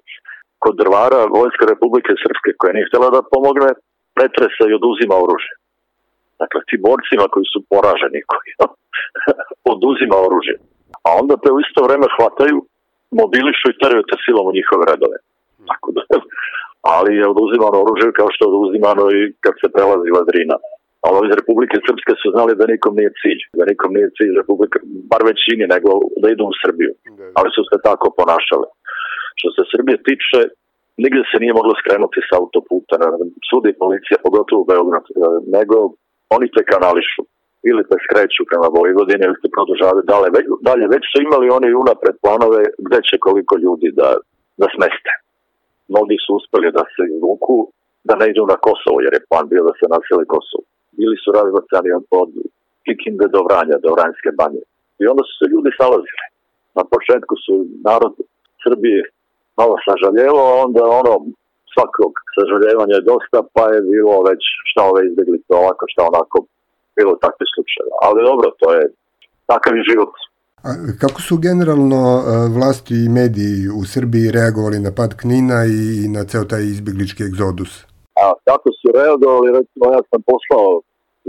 Kod 0.63 0.73
drvara 0.81 1.21
Vojska 1.39 1.63
Republike 1.73 2.11
Srpske 2.23 2.51
koja 2.59 2.71
nije 2.73 2.87
htjela 2.89 3.07
da 3.15 3.29
pomogne, 3.33 3.69
pretresa 4.15 4.63
i 4.67 4.77
oduzima 4.79 5.15
oružje. 5.25 5.53
Dakle, 6.41 6.59
ti 6.67 6.75
borcima 6.87 7.25
koji 7.33 7.45
su 7.53 7.59
poraženi, 7.71 8.27
koji 8.31 8.49
oduzima 9.73 10.15
oružje. 10.27 10.55
A 11.07 11.09
onda 11.21 11.33
te 11.43 11.49
u 11.55 11.61
isto 11.65 11.79
vreme 11.87 12.07
hvataju, 12.15 12.57
mobilišu 13.21 13.65
i 13.69 13.79
teraju 13.81 14.03
te 14.09 14.15
silom 14.23 14.45
u 14.47 14.55
njihove 14.57 14.83
redove. 14.91 15.17
Tako 15.69 15.87
da, 15.95 16.01
ali 16.96 17.12
je 17.19 17.25
oduzimano 17.34 17.77
oružje 17.84 18.17
kao 18.19 18.29
što 18.34 18.41
je 18.43 18.51
oduzimano 18.53 19.03
i 19.17 19.19
kad 19.43 19.53
se 19.62 19.67
prelazi 19.75 20.10
Ladrina. 20.17 20.58
Ali 21.05 21.17
iz 21.27 21.34
Republike 21.39 21.77
Srpske 21.88 22.13
su 22.22 22.27
znali 22.36 22.53
da 22.60 22.72
nikom 22.74 22.93
nije 23.00 23.12
cilj, 23.22 23.41
da 23.60 23.63
nikom 23.72 23.91
nije 23.96 24.15
cilj 24.17 24.34
Republike, 24.41 24.77
bar 25.12 25.22
većini, 25.31 25.65
nego 25.75 25.89
da 26.22 26.27
idu 26.27 26.43
u 26.51 26.58
Srbiju. 26.63 26.91
Ali 27.38 27.50
su 27.55 27.62
se 27.69 27.77
tako 27.88 28.08
ponašali. 28.19 28.67
Što 29.39 29.50
se 29.55 29.62
Srbije 29.72 29.98
tiče, 30.08 30.39
nigde 31.03 31.24
se 31.29 31.38
nije 31.43 31.58
moglo 31.60 31.74
skrenuti 31.81 32.19
sa 32.27 32.36
autoputa, 32.41 32.96
sudi 33.50 33.72
policija, 33.84 34.24
pogotovo 34.25 34.60
u 34.62 34.69
Beograd, 34.72 35.05
nego 35.58 35.75
oni 36.36 36.48
te 36.55 36.62
kanališu 36.72 37.22
ili 37.69 37.84
te 37.89 37.98
skreću 38.05 38.41
prema 38.50 38.67
Vojvodini 38.77 39.24
ili 39.27 39.41
te 39.41 39.50
produžavaju 39.55 40.03
dalje. 40.13 40.27
dalje. 40.69 40.86
Već 40.96 41.03
su 41.12 41.17
imali 41.22 41.55
oni 41.58 41.79
unapred 41.84 42.15
planove 42.24 42.62
gde 42.86 43.00
će 43.08 43.15
koliko 43.25 43.53
ljudi 43.63 43.88
da, 44.00 44.10
da 44.62 44.67
smeste. 44.75 45.12
Mnogi 45.91 46.17
su 46.24 46.29
uspeli 46.39 46.75
da 46.77 46.84
se 46.93 47.01
izvuku, 47.15 47.58
da 48.08 48.13
ne 48.19 48.25
idu 48.31 48.43
na 48.53 48.58
Kosovo, 48.65 48.98
jer 49.05 49.13
je 49.15 49.27
plan 49.29 49.46
bio 49.51 49.63
da 49.69 49.74
se 49.79 49.86
naseli 49.96 50.31
Kosovo. 50.36 50.63
Bili 51.00 51.15
su 51.24 51.29
razbacani 51.39 51.89
od 51.98 52.29
Kikinde 52.86 53.25
do 53.36 53.41
Vranja, 53.48 53.75
do 53.84 53.89
Vranjske 53.96 54.31
banje. 54.39 54.63
I 55.01 55.03
onda 55.12 55.24
su 55.27 55.34
se 55.39 55.46
ljudi 55.53 55.72
salazili. 55.81 56.25
Na 56.77 56.84
početku 56.93 57.34
su 57.43 57.53
narod 57.89 58.13
Srbije 58.63 59.01
malo 59.60 59.75
sažaljelo, 59.88 60.41
a 60.50 60.55
onda 60.65 60.81
ono 61.01 61.13
svakog 61.74 62.13
sažaljevanja 62.36 62.96
je 62.98 63.08
dosta, 63.12 63.39
pa 63.55 63.63
je 63.74 63.79
bilo 63.93 64.15
već 64.29 64.41
šta 64.69 64.81
ove 64.91 65.01
izbjeglice 65.10 65.51
ovako, 65.62 65.84
šta 65.91 66.01
onako, 66.12 66.38
bilo 66.98 67.13
takve 67.25 67.46
slučaje. 67.53 67.89
Ali 68.05 68.27
dobro, 68.29 68.48
to 68.62 68.67
je 68.77 68.84
takav 69.51 69.74
i 69.77 69.88
život. 69.89 70.13
Kako 71.01 71.19
su 71.21 71.35
generalno 71.47 72.01
e, 72.19 72.23
vlasti 72.55 72.95
i 73.05 73.11
mediji 73.19 73.59
u 73.79 73.81
Srbiji 73.93 74.33
reagovali 74.37 74.79
na 74.87 74.91
pad 74.99 75.11
Knina 75.21 75.59
i 75.81 75.83
na 76.15 76.21
ceo 76.29 76.43
taj 76.51 76.63
izbjeglički 76.73 77.21
egzodus? 77.29 77.71
A 78.23 78.25
kako 78.49 78.69
su 78.79 78.87
reagovali, 78.99 79.55
recimo 79.59 79.85
ja 79.95 80.01
sam 80.09 80.21
poslao 80.31 80.67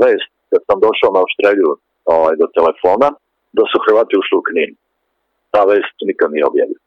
vest 0.02 0.32
kad 0.50 0.60
sam 0.68 0.78
došao 0.86 1.10
na 1.16 1.20
Oštrelju 1.26 1.68
ovaj, 2.14 2.34
do 2.42 2.46
telefona, 2.56 3.08
da 3.56 3.62
su 3.70 3.76
Hrvati 3.84 4.20
ušli 4.20 4.34
u 4.40 4.46
Knin. 4.48 4.70
Ta 5.52 5.62
vest 5.72 5.96
nikad 6.10 6.28
nije 6.34 6.44
objavio. 6.50 6.78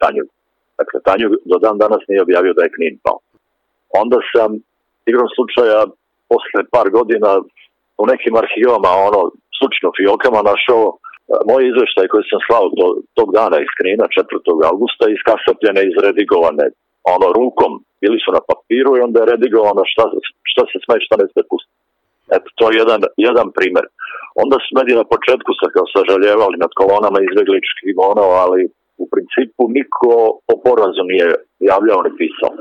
Tanju. 0.00 0.24
Dakle, 0.78 0.98
Tanju 1.06 1.26
do 1.50 1.56
dan 1.64 1.76
danas 1.84 2.02
nije 2.08 2.20
objavio 2.26 2.52
da 2.56 2.62
je 2.62 2.74
Knin 2.76 2.94
pao. 3.04 3.18
Onda 4.02 4.18
sam, 4.32 4.50
igrom 5.10 5.28
slučaja, 5.36 5.80
posle 6.30 6.60
par 6.74 6.86
godina 6.96 7.30
u 8.02 8.04
nekim 8.12 8.34
arhivama, 8.42 8.90
ono, 9.08 9.20
slučno 9.58 9.88
fiokama 9.98 10.40
našao 10.52 10.84
moj 11.50 11.62
izveštaj 11.70 12.06
koji 12.12 12.24
sam 12.30 12.40
slao 12.46 12.66
do, 12.80 12.86
tog 13.18 13.28
dana 13.38 13.56
iz 13.60 13.70
Knina 13.78 14.06
4. 14.16 14.70
augusta 14.70 15.04
iskasapljene, 15.16 15.80
izredigovane 15.84 16.66
ono 17.14 17.28
rukom, 17.38 17.72
bili 18.02 18.18
su 18.24 18.30
na 18.36 18.42
papiru 18.50 18.90
i 18.94 19.04
onda 19.06 19.18
je 19.20 19.30
redigovano 19.32 19.82
šta, 19.92 20.04
šta 20.50 20.62
se 20.70 20.76
sme 20.84 20.96
šta 21.06 21.14
ne 21.20 21.26
sme 21.32 21.42
pustiti. 21.50 21.80
Eto, 22.36 22.48
to 22.58 22.64
je 22.68 22.74
jedan, 22.82 23.00
jedan 23.28 23.48
primer. 23.58 23.84
Onda 24.42 24.56
su 24.60 24.68
mediji 24.78 25.00
na 25.02 25.06
početku 25.14 25.50
sa 25.60 25.66
kao 25.74 25.86
sažaljevali 25.96 26.56
nad 26.64 26.72
kolonama 26.80 27.18
izbjegličkih 27.20 27.94
ono, 28.10 28.24
ali 28.42 28.60
u 29.02 29.04
principu 29.12 29.62
niko 29.78 30.12
o 30.52 30.54
porazu 30.64 31.02
nije 31.12 31.28
javljao 31.70 32.00
ni 32.06 32.12
pisao. 32.20 32.52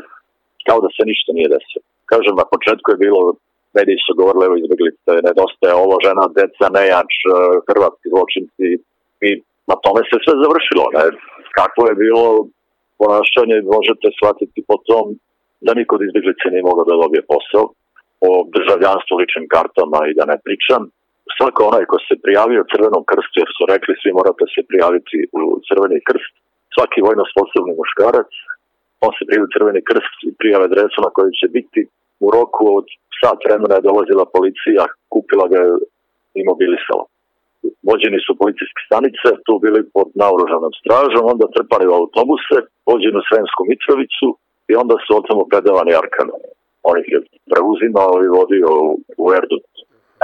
Kao 0.67 0.79
da 0.86 0.89
se 0.96 1.03
ništa 1.12 1.29
nije 1.38 1.53
desilo. 1.55 1.84
Kažem, 2.12 2.36
na 2.41 2.46
početku 2.53 2.88
je 2.91 3.01
bilo 3.05 3.22
mediji 3.77 4.03
su 4.05 4.11
govorili 4.19 4.45
o 4.47 4.59
izbjeglice, 4.61 5.11
nedostaje 5.29 5.73
ovo 5.85 5.95
žena, 6.05 6.23
deca, 6.37 6.65
nejač, 6.77 7.13
e, 7.21 7.27
hrvatski 7.67 8.07
zločinci 8.13 8.67
i 9.27 9.29
na 9.69 9.75
tome 9.83 10.01
se 10.09 10.17
sve 10.23 10.33
završilo. 10.43 10.85
Ne? 10.95 11.03
Kako 11.59 11.79
je 11.89 12.01
bilo 12.03 12.23
ponašanje, 13.01 13.57
možete 13.75 14.07
shvatiti 14.17 14.59
po 14.69 14.75
tom 14.87 15.05
da 15.65 15.71
niko 15.79 15.91
od 15.95 16.03
izbjeglice 16.07 16.45
nije 16.49 16.67
mogao 16.69 16.85
da 16.89 17.01
dobije 17.03 17.23
posao, 17.33 17.65
o 18.29 18.31
državljanstvu, 18.55 19.13
ličnim 19.21 19.47
kartama 19.55 19.99
i 20.05 20.15
da 20.19 20.23
ne 20.31 20.37
pričam. 20.45 20.81
Svako 21.35 21.59
onaj 21.71 21.85
ko 21.91 21.97
se 22.07 22.23
prijavio 22.25 22.69
Crvenom 22.71 23.03
krstu, 23.11 23.35
jer 23.41 23.49
su 23.55 23.61
rekli 23.73 23.93
svi 24.01 24.11
morate 24.19 24.45
se 24.53 24.61
prijaviti 24.69 25.17
u 25.39 25.41
Crveni 25.67 25.99
krst, 26.07 26.33
svaki 26.75 26.99
vojno 27.07 27.23
sposobni 27.31 27.73
muškarac, 27.79 28.31
on 29.05 29.11
se 29.15 29.23
prijavio 29.27 29.53
Crveni 29.53 29.81
krst 29.89 30.17
i 30.27 30.35
prijave 30.39 30.63
adresu 30.69 30.97
na 31.05 31.09
kojoj 31.15 31.33
će 31.39 31.47
biti, 31.57 31.81
u 32.25 32.27
roku 32.37 32.63
od 32.79 32.87
sat 33.19 33.39
vremena 33.45 33.75
je 33.75 33.87
dolazila 33.89 34.25
policija, 34.37 34.83
kupila 35.13 35.45
ga 35.53 35.61
i 36.39 36.41
mobilisala. 36.51 37.05
Vođeni 37.89 38.19
su 38.25 38.31
policijske 38.41 38.81
stanice, 38.87 39.27
tu 39.45 39.53
bili 39.65 39.79
pod 39.95 40.07
naoružanom 40.21 40.73
stražom, 40.81 41.23
onda 41.33 41.45
trpani 41.55 41.85
u 41.87 41.97
autobuse, 41.99 42.57
vođeni 42.89 43.17
u 43.19 43.27
Sremsku 43.29 43.61
Mitrovicu 43.71 44.27
i 44.71 44.73
onda 44.81 44.95
su 45.03 45.11
od 45.17 45.23
tamo 45.27 45.43
predavani 45.51 45.93
Arkanu. 46.03 46.35
On 46.89 46.95
ih 47.01 47.07
je 47.13 47.19
preuzimao 47.51 48.13
i 48.21 48.33
vodio 48.39 48.69
u 49.23 49.25
Erdu. 49.39 49.57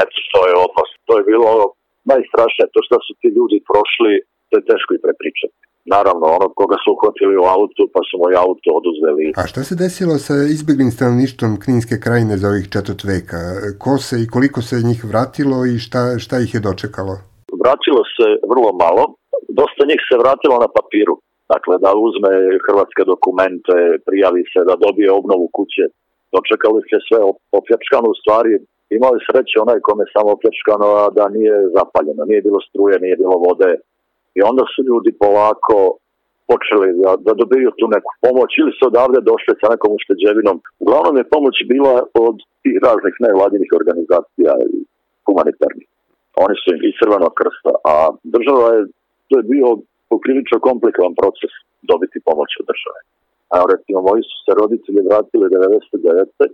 Eto, 0.03 0.15
to 0.33 0.39
je 0.49 0.53
odnos. 0.65 0.89
To 1.07 1.11
je 1.17 1.29
bilo 1.31 1.49
najstrašnije, 2.11 2.65
to 2.73 2.79
što 2.85 2.97
su 3.05 3.13
ti 3.19 3.27
ljudi 3.37 3.57
prošli, 3.69 4.11
to 4.47 4.53
je 4.57 4.67
teško 4.69 4.91
i 4.93 5.03
prepričati 5.05 5.68
naravno 5.95 6.25
onog 6.37 6.51
koga 6.59 6.77
su 6.83 6.87
uhvatili 6.95 7.35
u 7.43 7.45
autu 7.55 7.83
pa 7.93 8.01
su 8.07 8.13
moj 8.23 8.33
auto 8.43 8.69
oduzeli. 8.79 9.25
A 9.41 9.43
šta 9.51 9.61
se 9.67 9.73
desilo 9.83 10.15
sa 10.27 10.35
izbjeglim 10.55 10.89
stanovništvom 10.97 11.51
Kninske 11.63 11.95
krajine 12.05 12.33
za 12.41 12.47
ovih 12.51 12.67
četvrt 12.73 13.01
veka? 13.11 13.41
Ko 13.83 13.93
se 14.05 14.15
i 14.23 14.29
koliko 14.35 14.59
se 14.69 14.75
njih 14.89 14.99
vratilo 15.11 15.57
i 15.71 15.73
šta, 15.85 16.01
šta 16.23 16.35
ih 16.45 16.51
je 16.55 16.61
dočekalo? 16.67 17.15
Vratilo 17.63 18.01
se 18.15 18.27
vrlo 18.51 18.69
malo. 18.85 19.03
Dosta 19.59 19.81
njih 19.89 20.01
se 20.09 20.15
vratilo 20.23 20.55
na 20.63 20.69
papiru. 20.77 21.15
Dakle, 21.53 21.75
da 21.85 21.91
uzme 22.07 22.31
hrvatske 22.65 23.03
dokumente, 23.11 23.75
prijavi 24.07 24.43
se, 24.51 24.59
da 24.69 24.81
dobije 24.85 25.09
obnovu 25.21 25.47
kuće. 25.57 25.85
Dočekali 26.35 26.81
se 26.89 26.97
sve 27.07 27.19
opljačkano 27.59 28.07
u 28.11 28.19
stvari. 28.21 28.53
Imali 28.97 29.25
sreće 29.27 29.55
onaj 29.65 29.79
kome 29.87 30.03
samo 30.13 30.29
opljačkano, 30.35 30.87
a 31.01 31.05
da 31.17 31.25
nije 31.35 31.55
zapaljeno. 31.77 32.21
Nije 32.31 32.41
bilo 32.47 32.59
struje, 32.69 32.95
nije 33.05 33.15
bilo 33.21 33.35
vode, 33.47 33.69
i 34.39 34.45
onda 34.51 34.63
su 34.73 34.79
ljudi 34.89 35.11
polako 35.23 35.77
počeli 36.51 36.87
da, 37.03 37.11
da 37.25 37.31
dobiju 37.41 37.69
tu 37.79 37.85
neku 37.95 38.11
pomoć 38.25 38.51
ili 38.61 38.71
su 38.77 38.83
odavde 38.91 39.19
došli 39.31 39.53
sa 39.61 39.67
nekom 39.73 39.91
ušteđevinom. 39.97 40.57
Uglavnom 40.83 41.15
je 41.17 41.31
pomoć 41.35 41.55
bila 41.73 41.93
od 42.27 42.37
tih 42.63 42.75
raznih 42.87 43.15
nevladinih 43.25 43.69
organizacija 43.79 44.51
i 44.75 44.77
humanitarnih. 45.25 45.87
Oni 46.43 46.55
su 46.61 46.67
i 46.87 46.97
Crvenog 46.99 47.33
krsta, 47.39 47.71
a 47.91 47.93
država 48.35 48.67
je, 48.75 48.81
to 49.27 49.33
je 49.39 49.49
bio 49.53 49.67
poprilično 50.11 50.57
komplikovan 50.69 51.13
proces 51.21 51.53
dobiti 51.91 52.25
pomoć 52.29 52.49
od 52.59 52.65
države. 52.71 52.99
A 53.53 53.55
recimo, 53.73 53.97
moji 54.09 54.21
su 54.29 54.35
se 54.45 54.51
roditelji 54.61 55.01
vratili 55.09 55.45
99. 55.49 56.51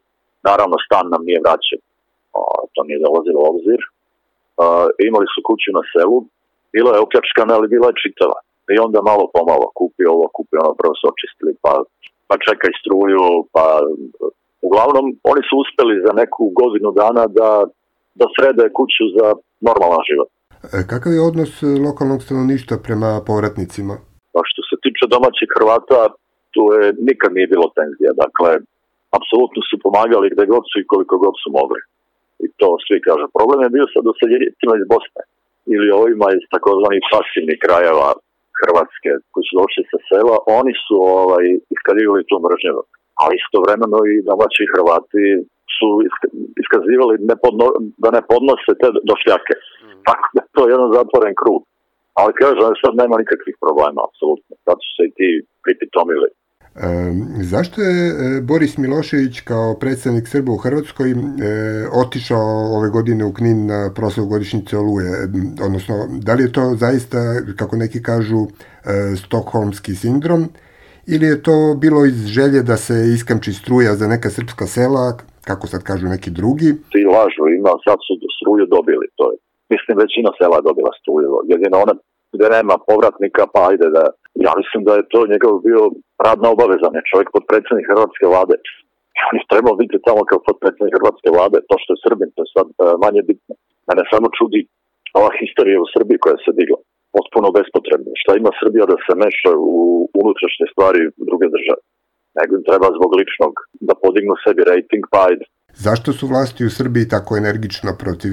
Naravno, 0.50 0.76
stan 0.86 1.06
nam 1.14 1.22
nije 1.28 1.44
vraćen. 1.46 1.82
O, 2.38 2.42
to 2.74 2.82
nije 2.88 3.06
dolazilo 3.08 3.42
obzir. 3.52 3.80
Uh, 3.86 4.88
imali 5.10 5.28
su 5.34 5.40
kuću 5.48 5.70
na 5.78 5.84
selu, 5.92 6.18
bila 6.74 6.92
je 6.94 7.04
opljačkana, 7.06 7.52
ali 7.58 7.74
bila 7.74 7.88
je 7.90 8.02
čitava. 8.04 8.38
I 8.74 8.78
onda 8.86 9.00
malo 9.12 9.24
pomalo 9.38 9.66
kupi 9.80 10.04
ovo, 10.14 10.26
kupi 10.36 10.56
ono, 10.64 10.72
prvo 10.80 10.94
su 11.00 11.06
očistili, 11.14 11.52
pa, 11.64 11.74
pa 12.28 12.36
čekaj 12.48 12.72
struju, 12.82 13.26
pa 13.54 13.66
uglavnom 14.68 15.06
oni 15.32 15.42
su 15.48 15.54
uspeli 15.64 16.04
za 16.06 16.12
neku 16.22 16.44
godinu 16.62 16.90
dana 17.02 17.24
da, 17.40 17.52
da 18.20 18.26
srede 18.36 18.66
kuću 18.78 19.06
za 19.18 19.28
normalan 19.68 20.04
život. 20.10 20.30
E, 20.76 20.78
kakav 20.92 21.12
je 21.14 21.28
odnos 21.30 21.52
lokalnog 21.88 22.20
stanovništva 22.26 22.78
prema 22.88 23.12
povratnicima? 23.30 23.96
Pa 24.34 24.42
što 24.50 24.62
se 24.70 24.76
tiče 24.84 25.04
domaćih 25.16 25.50
Hrvata, 25.56 26.02
tu 26.54 26.64
je 26.78 26.84
nikad 27.10 27.30
nije 27.38 27.48
bilo 27.54 27.68
tenzija. 27.78 28.12
Dakle, 28.24 28.50
apsolutno 29.18 29.60
su 29.70 29.76
pomagali 29.86 30.34
gde 30.34 30.44
god 30.54 30.64
su 30.70 30.76
i 30.80 30.90
koliko 30.92 31.16
god 31.26 31.36
su 31.44 31.50
mogli. 31.60 31.82
I 32.46 32.48
to 32.60 32.68
svi 32.86 32.98
kažu. 33.08 33.26
Problem 33.38 33.60
je 33.64 33.76
bio 33.76 33.86
sa 33.94 34.00
doseljenicima 34.08 34.74
iz 34.76 34.86
Bosne 34.94 35.24
ili 35.74 35.88
ovima 36.02 36.28
iz 36.38 36.44
takozvanih 36.56 37.02
pasivnih 37.14 37.58
krajeva 37.66 38.10
Hrvatske 38.62 39.12
koji 39.32 39.46
su 39.48 39.54
došli 39.62 39.84
sa 39.92 40.00
sela, 40.10 40.36
oni 40.60 40.74
su 40.86 40.96
ovaj, 41.22 41.46
iskaljivali 41.76 42.28
tu 42.30 42.36
mržnju. 42.46 42.76
Ali 43.22 43.34
istovremeno 43.44 44.00
i 44.12 44.16
domaći 44.30 44.72
Hrvati 44.74 45.26
su 45.78 45.88
iskazivali 46.64 47.16
nepodno, 47.32 47.66
da 48.04 48.10
ne 48.16 48.22
podnose 48.32 48.72
te 48.82 48.88
došljake. 49.12 49.54
Mm. 49.60 50.02
Tako 50.08 50.26
da 50.36 50.42
to 50.56 50.60
je 50.64 50.74
jedan 50.76 50.90
zatvoren 50.98 51.36
krug. 51.42 51.62
Ali 52.20 52.38
kažem, 52.42 52.82
sad 52.84 52.94
nema 53.02 53.16
nikakvih 53.24 53.56
problema, 53.64 54.00
apsolutno. 54.08 54.52
Sad 54.66 54.78
su 54.86 54.90
se 54.96 55.02
i 55.06 55.16
ti 55.18 55.30
pripitomili. 55.66 56.30
E, 56.76 56.88
zašto 57.44 57.82
je 57.82 58.08
e, 58.08 58.42
Boris 58.42 58.78
Milošević 58.78 59.40
kao 59.42 59.76
predstavnik 59.80 60.28
Srba 60.28 60.52
u 60.52 60.58
Hrvatskoj 60.58 61.12
e, 61.12 61.16
otišao 62.06 62.78
ove 62.78 62.90
godine 62.90 63.26
u 63.26 63.34
Knin 63.34 63.66
na 63.66 63.92
proslavu 63.96 64.30
godišnjice 64.30 64.78
Oluje? 64.78 65.12
Odnosno, 65.66 65.96
da 66.26 66.34
li 66.34 66.44
je 66.44 66.52
to 66.52 66.62
zaista, 66.76 67.18
kako 67.58 67.76
neki 67.76 68.04
kažu, 68.04 68.42
e, 68.46 69.16
stokholmski 69.16 69.96
sindrom 69.96 70.42
ili 71.08 71.26
je 71.26 71.44
to 71.44 71.58
bilo 71.84 72.06
iz 72.06 72.20
želje 72.38 72.62
da 72.72 72.78
se 72.78 72.96
iskamči 73.16 73.54
struja 73.54 73.92
za 74.02 74.08
neka 74.08 74.30
srpska 74.30 74.66
sela, 74.66 75.06
kako 75.50 75.68
sad 75.68 75.82
kažu 75.84 76.06
neki 76.08 76.30
drugi? 76.40 76.70
Ti 76.92 77.02
lažu, 77.16 77.44
ima, 77.60 77.74
sad 77.88 77.98
su 78.08 78.14
struju 78.38 78.66
dobili, 78.76 79.08
to 79.18 79.26
je. 79.32 79.38
Mislim, 79.74 79.94
većina 80.04 80.30
sela 80.40 80.58
dobila 80.68 80.92
struju, 81.02 81.30
jedino 81.54 81.78
ona 81.86 81.94
gde 82.34 82.48
nema 82.58 82.76
povratnika, 82.90 83.44
pa 83.54 83.60
ajde 83.70 83.88
da... 83.98 84.04
Ja 84.48 84.52
mislim 84.62 84.82
da 84.88 84.94
je 84.96 85.10
to 85.14 85.20
njegov 85.34 85.54
bio 85.68 85.82
radna 86.28 86.48
obaveza, 86.56 86.88
ne 86.96 87.02
čovjek 87.10 87.30
podpredsednik 87.36 87.88
Hrvatske 87.92 88.26
vlade. 88.32 88.56
On 89.30 89.36
je 89.40 89.52
trebao 89.54 89.76
biti 89.82 90.06
tamo 90.08 90.22
kao 90.30 90.40
podpredsednik 90.48 90.94
Hrvatske 90.98 91.30
vlade, 91.36 91.58
to 91.70 91.76
što 91.82 91.90
je 91.94 92.04
Srbin, 92.06 92.30
to 92.36 92.42
je 92.44 92.50
sad 92.56 92.68
uh, 92.72 92.78
manje 93.04 93.22
bitno. 93.30 93.54
Mene 93.88 94.04
samo 94.14 94.28
čudi 94.38 94.62
ova 95.20 95.32
historija 95.42 95.78
u 95.82 95.92
Srbiji 95.96 96.24
koja 96.24 96.38
se 96.46 96.52
digla 96.60 96.80
potpuno 97.16 97.48
bespotrebno. 97.58 98.12
Šta 98.22 98.32
ima 98.36 98.52
Srbija 98.62 98.86
da 98.92 98.98
se 99.06 99.14
meša 99.24 99.52
u 99.74 99.82
unutrašnje 100.22 100.66
stvari 100.74 101.02
druge 101.30 101.48
države? 101.56 101.82
Nego 102.38 102.52
im 102.54 102.68
treba 102.70 102.88
zbog 102.98 103.12
ličnog 103.20 103.54
da 103.88 103.94
podignu 104.04 104.36
sebi 104.44 104.62
rating, 104.72 105.04
pa 105.14 105.20
ajde. 105.30 105.46
Zašto 105.86 106.10
su 106.18 106.28
vlasti 106.32 106.62
u 106.66 106.76
Srbiji 106.80 107.12
tako 107.16 107.32
energično 107.38 107.92
protiv 108.04 108.32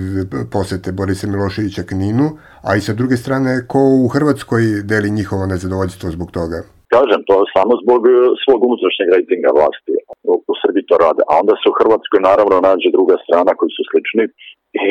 posete 0.55 0.89
Borisa 0.99 1.27
Miloševića 1.33 1.83
Kninu, 1.91 2.27
a 2.69 2.71
i 2.77 2.85
sa 2.87 2.93
druge 3.01 3.17
strane, 3.25 3.51
ko 3.73 3.81
u 4.05 4.09
Hrvatskoj 4.15 4.63
deli 4.91 5.09
njihovo 5.19 5.45
nezadovoljstvo 5.53 6.07
zbog 6.17 6.29
toga? 6.39 6.59
Kažem, 6.95 7.21
to 7.29 7.37
samo 7.57 7.73
zbog 7.83 8.01
e, 8.07 8.17
svog 8.43 8.61
unutrašnjeg 8.69 9.09
rejtinga 9.15 9.51
vlasti. 9.59 9.93
U 10.53 10.55
Srbiji 10.63 10.89
to 10.91 10.97
rade. 11.05 11.23
A 11.31 11.33
onda 11.43 11.55
se 11.61 11.67
u 11.73 11.79
Hrvatskoj 11.81 12.21
naravno 12.31 12.57
nađe 12.69 12.89
druga 12.97 13.17
strana 13.25 13.53
koji 13.59 13.71
su 13.77 13.83
slični 13.91 14.25
i 14.85 14.87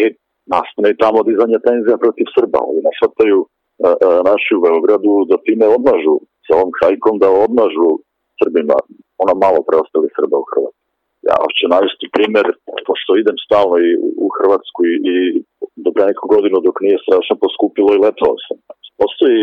nastane 0.53 0.87
i 0.91 0.99
tamo 1.03 1.19
dizanje 1.29 1.57
tenzija 1.67 1.97
protiv 2.03 2.25
Srba. 2.35 2.59
Oni 2.69 2.81
ne 2.87 2.93
shvataju 2.97 3.37
naši 4.31 4.51
u 4.57 4.63
Beogradu 4.65 5.11
da 5.29 5.45
time 5.47 5.65
odmažu 5.77 6.15
sa 6.45 6.51
ovom 6.57 6.71
hajkom 6.79 7.15
da 7.23 7.29
odmažu 7.45 7.89
Srbima 8.39 8.77
ona 9.23 9.33
malo 9.45 9.59
preostali 9.67 10.15
Srba 10.17 10.37
u 10.43 10.49
Hrvatskoj. 10.51 10.80
Ja 11.29 11.35
hoću 11.43 11.65
navesti 11.75 12.07
primer, 12.15 12.45
pošto 12.87 13.09
idem 13.21 13.37
stalno 13.45 13.75
i 13.87 13.89
u 14.25 14.27
Hrvatsku 14.37 14.79
i, 14.91 14.93
i 15.13 15.15
do 15.83 15.89
neku 16.09 16.23
godinu 16.33 16.57
dok 16.67 16.77
nije 16.85 17.03
strašno 17.05 17.35
poskupilo 17.43 17.89
i 17.93 18.03
letovao 18.05 18.37
sam. 18.45 18.57
Postoji 19.01 19.41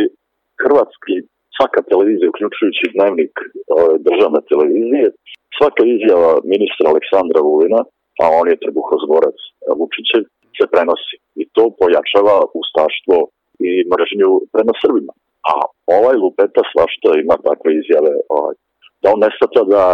hrvatski, 0.62 1.14
svaka 1.56 1.80
televizija, 1.90 2.32
uključujući 2.32 2.92
dnevnik 2.94 3.34
državne 4.08 4.40
televizije, 4.50 5.06
svaka 5.58 5.82
izjava 5.94 6.32
ministra 6.52 6.84
Aleksandra 6.92 7.40
Vulina, 7.48 7.80
a 8.22 8.24
on 8.40 8.46
je 8.50 8.62
trbuhozborac 8.64 9.38
Vučićev, 9.78 10.24
se 10.58 10.66
prenosi. 10.72 11.16
I 11.40 11.42
to 11.54 11.64
pojačava 11.80 12.36
ustaštvo 12.60 13.16
i 13.68 13.70
mržnju 13.92 14.30
prema 14.54 14.74
Srbima. 14.82 15.12
A 15.52 15.54
ovaj 15.98 16.16
lupeta 16.22 16.62
svašta 16.72 17.08
ima 17.14 17.36
takve 17.48 17.70
izjave, 17.80 18.12
ovaj, 18.36 18.54
da 19.02 19.06
on 19.14 19.20
ne 19.24 19.30
da, 19.74 19.84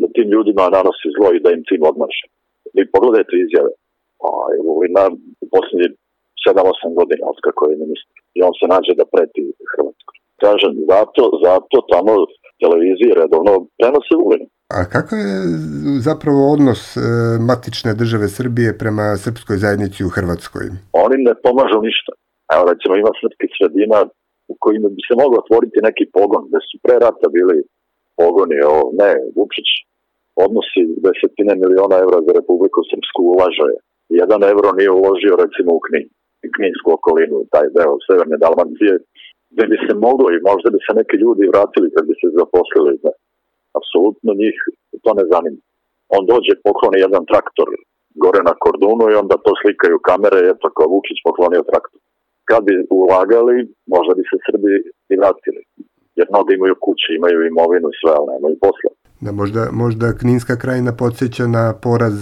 da 0.00 0.06
tim 0.16 0.28
ljudima 0.34 0.74
nanosi 0.76 1.08
zlo 1.16 1.28
i 1.32 1.42
da 1.44 1.48
im 1.56 1.62
tim 1.68 1.82
odmaše. 1.90 2.26
Vi 2.76 2.82
pogledajte 2.94 3.34
izjave. 3.44 3.72
Ovaj, 4.30 4.56
Vulina 4.66 5.04
u 5.44 5.46
posljednjih 5.54 5.92
7-8 6.44 6.98
godina 6.98 7.24
od 7.32 7.38
kako 7.46 7.62
je 7.68 7.82
ministar. 7.84 8.16
I 8.36 8.38
on 8.48 8.54
se 8.58 8.66
nađe 8.74 8.92
da 9.00 9.12
preti 9.14 9.42
Hrvatskoj. 9.72 10.16
Kažem, 10.44 10.72
zato, 10.90 11.22
zato 11.46 11.76
tamo 11.92 12.12
televizije 12.62 13.12
redovno 13.22 13.52
prenose 13.78 14.14
Vulina. 14.22 14.48
A 14.76 14.78
kakav 14.94 15.18
je 15.28 15.34
zapravo 16.08 16.40
odnos 16.54 16.82
e, 16.96 17.00
matične 17.50 17.92
države 18.02 18.26
Srbije 18.38 18.70
prema 18.82 19.06
srpskoj 19.24 19.56
zajednici 19.64 20.00
u 20.04 20.14
Hrvatskoj? 20.16 20.64
Oni 21.04 21.16
ne 21.28 21.34
pomažu 21.44 21.78
ništa. 21.88 22.12
Evo 22.54 22.62
recimo 22.70 22.92
ima 22.96 23.12
srpskih 23.20 23.50
sredina 23.56 23.98
u 24.52 24.54
kojima 24.62 24.88
bi 24.94 25.00
se 25.08 25.14
moglo 25.22 25.36
otvoriti 25.42 25.86
neki 25.88 26.04
pogon, 26.16 26.42
gde 26.48 26.60
su 26.68 26.76
pre 26.84 26.96
rata 27.04 27.26
bili 27.36 27.56
pogoni, 28.18 28.58
o, 28.72 28.74
ne, 29.00 29.10
Vučić 29.36 29.68
odnosi 30.46 30.82
desetine 31.06 31.54
miliona 31.62 31.96
evra 32.04 32.18
za 32.26 32.32
Republiku 32.40 32.80
Srpsku 32.90 33.20
ulaže. 33.32 33.70
Jedan 34.20 34.40
evro 34.52 34.68
nije 34.78 34.90
uložio 35.00 35.34
recimo 35.44 35.70
u 35.74 35.80
Knin, 35.86 36.06
Kninsku 36.56 36.88
okolinu, 36.98 37.38
taj 37.54 37.66
deo 37.76 37.94
severne 38.06 38.36
Dalmacije, 38.44 38.94
gde 39.52 39.64
bi 39.70 39.76
se 39.84 39.92
moglo 40.06 40.26
i 40.32 40.44
možda 40.50 40.68
bi 40.74 40.78
se 40.86 40.92
neki 41.00 41.16
ljudi 41.22 41.52
vratili 41.52 41.94
kad 41.94 42.04
bi 42.08 42.14
se 42.20 42.28
zaposlili. 42.40 42.92
Ne. 43.06 43.12
Apsolutno 43.78 44.30
njih 44.42 44.56
to 45.04 45.10
ne 45.18 45.24
zanima. 45.32 45.60
On 46.16 46.22
dođe, 46.32 46.52
pokloni 46.66 46.98
jedan 47.06 47.24
traktor 47.30 47.68
gore 48.22 48.40
na 48.48 48.54
kordunu 48.64 49.04
i 49.08 49.18
onda 49.22 49.36
to 49.44 49.52
slikaju 49.60 50.04
kamere, 50.08 50.40
eto 50.52 50.66
kao 50.76 50.86
Vučić 50.92 51.18
poklonio 51.26 51.68
traktor 51.70 52.00
kad 52.48 52.60
bi 52.66 52.74
ulagali, 53.02 53.56
možda 53.94 54.12
bi 54.18 54.22
se 54.30 54.36
Srbi 54.46 54.72
i 55.12 55.14
vratili. 55.20 55.62
Jer 56.18 56.26
mnogo 56.30 56.50
imaju 56.52 56.74
kuće, 56.84 57.08
imaju 57.18 57.38
imovinu 57.46 57.86
i 57.90 57.98
sve, 58.00 58.12
ali 58.18 58.26
nemaju 58.34 58.56
posla. 58.66 58.90
Da, 59.24 59.30
možda, 59.40 59.62
možda 59.82 60.16
Kninska 60.20 60.54
krajina 60.62 60.92
podsjeća 61.02 61.44
na 61.58 61.64
poraz 61.86 62.16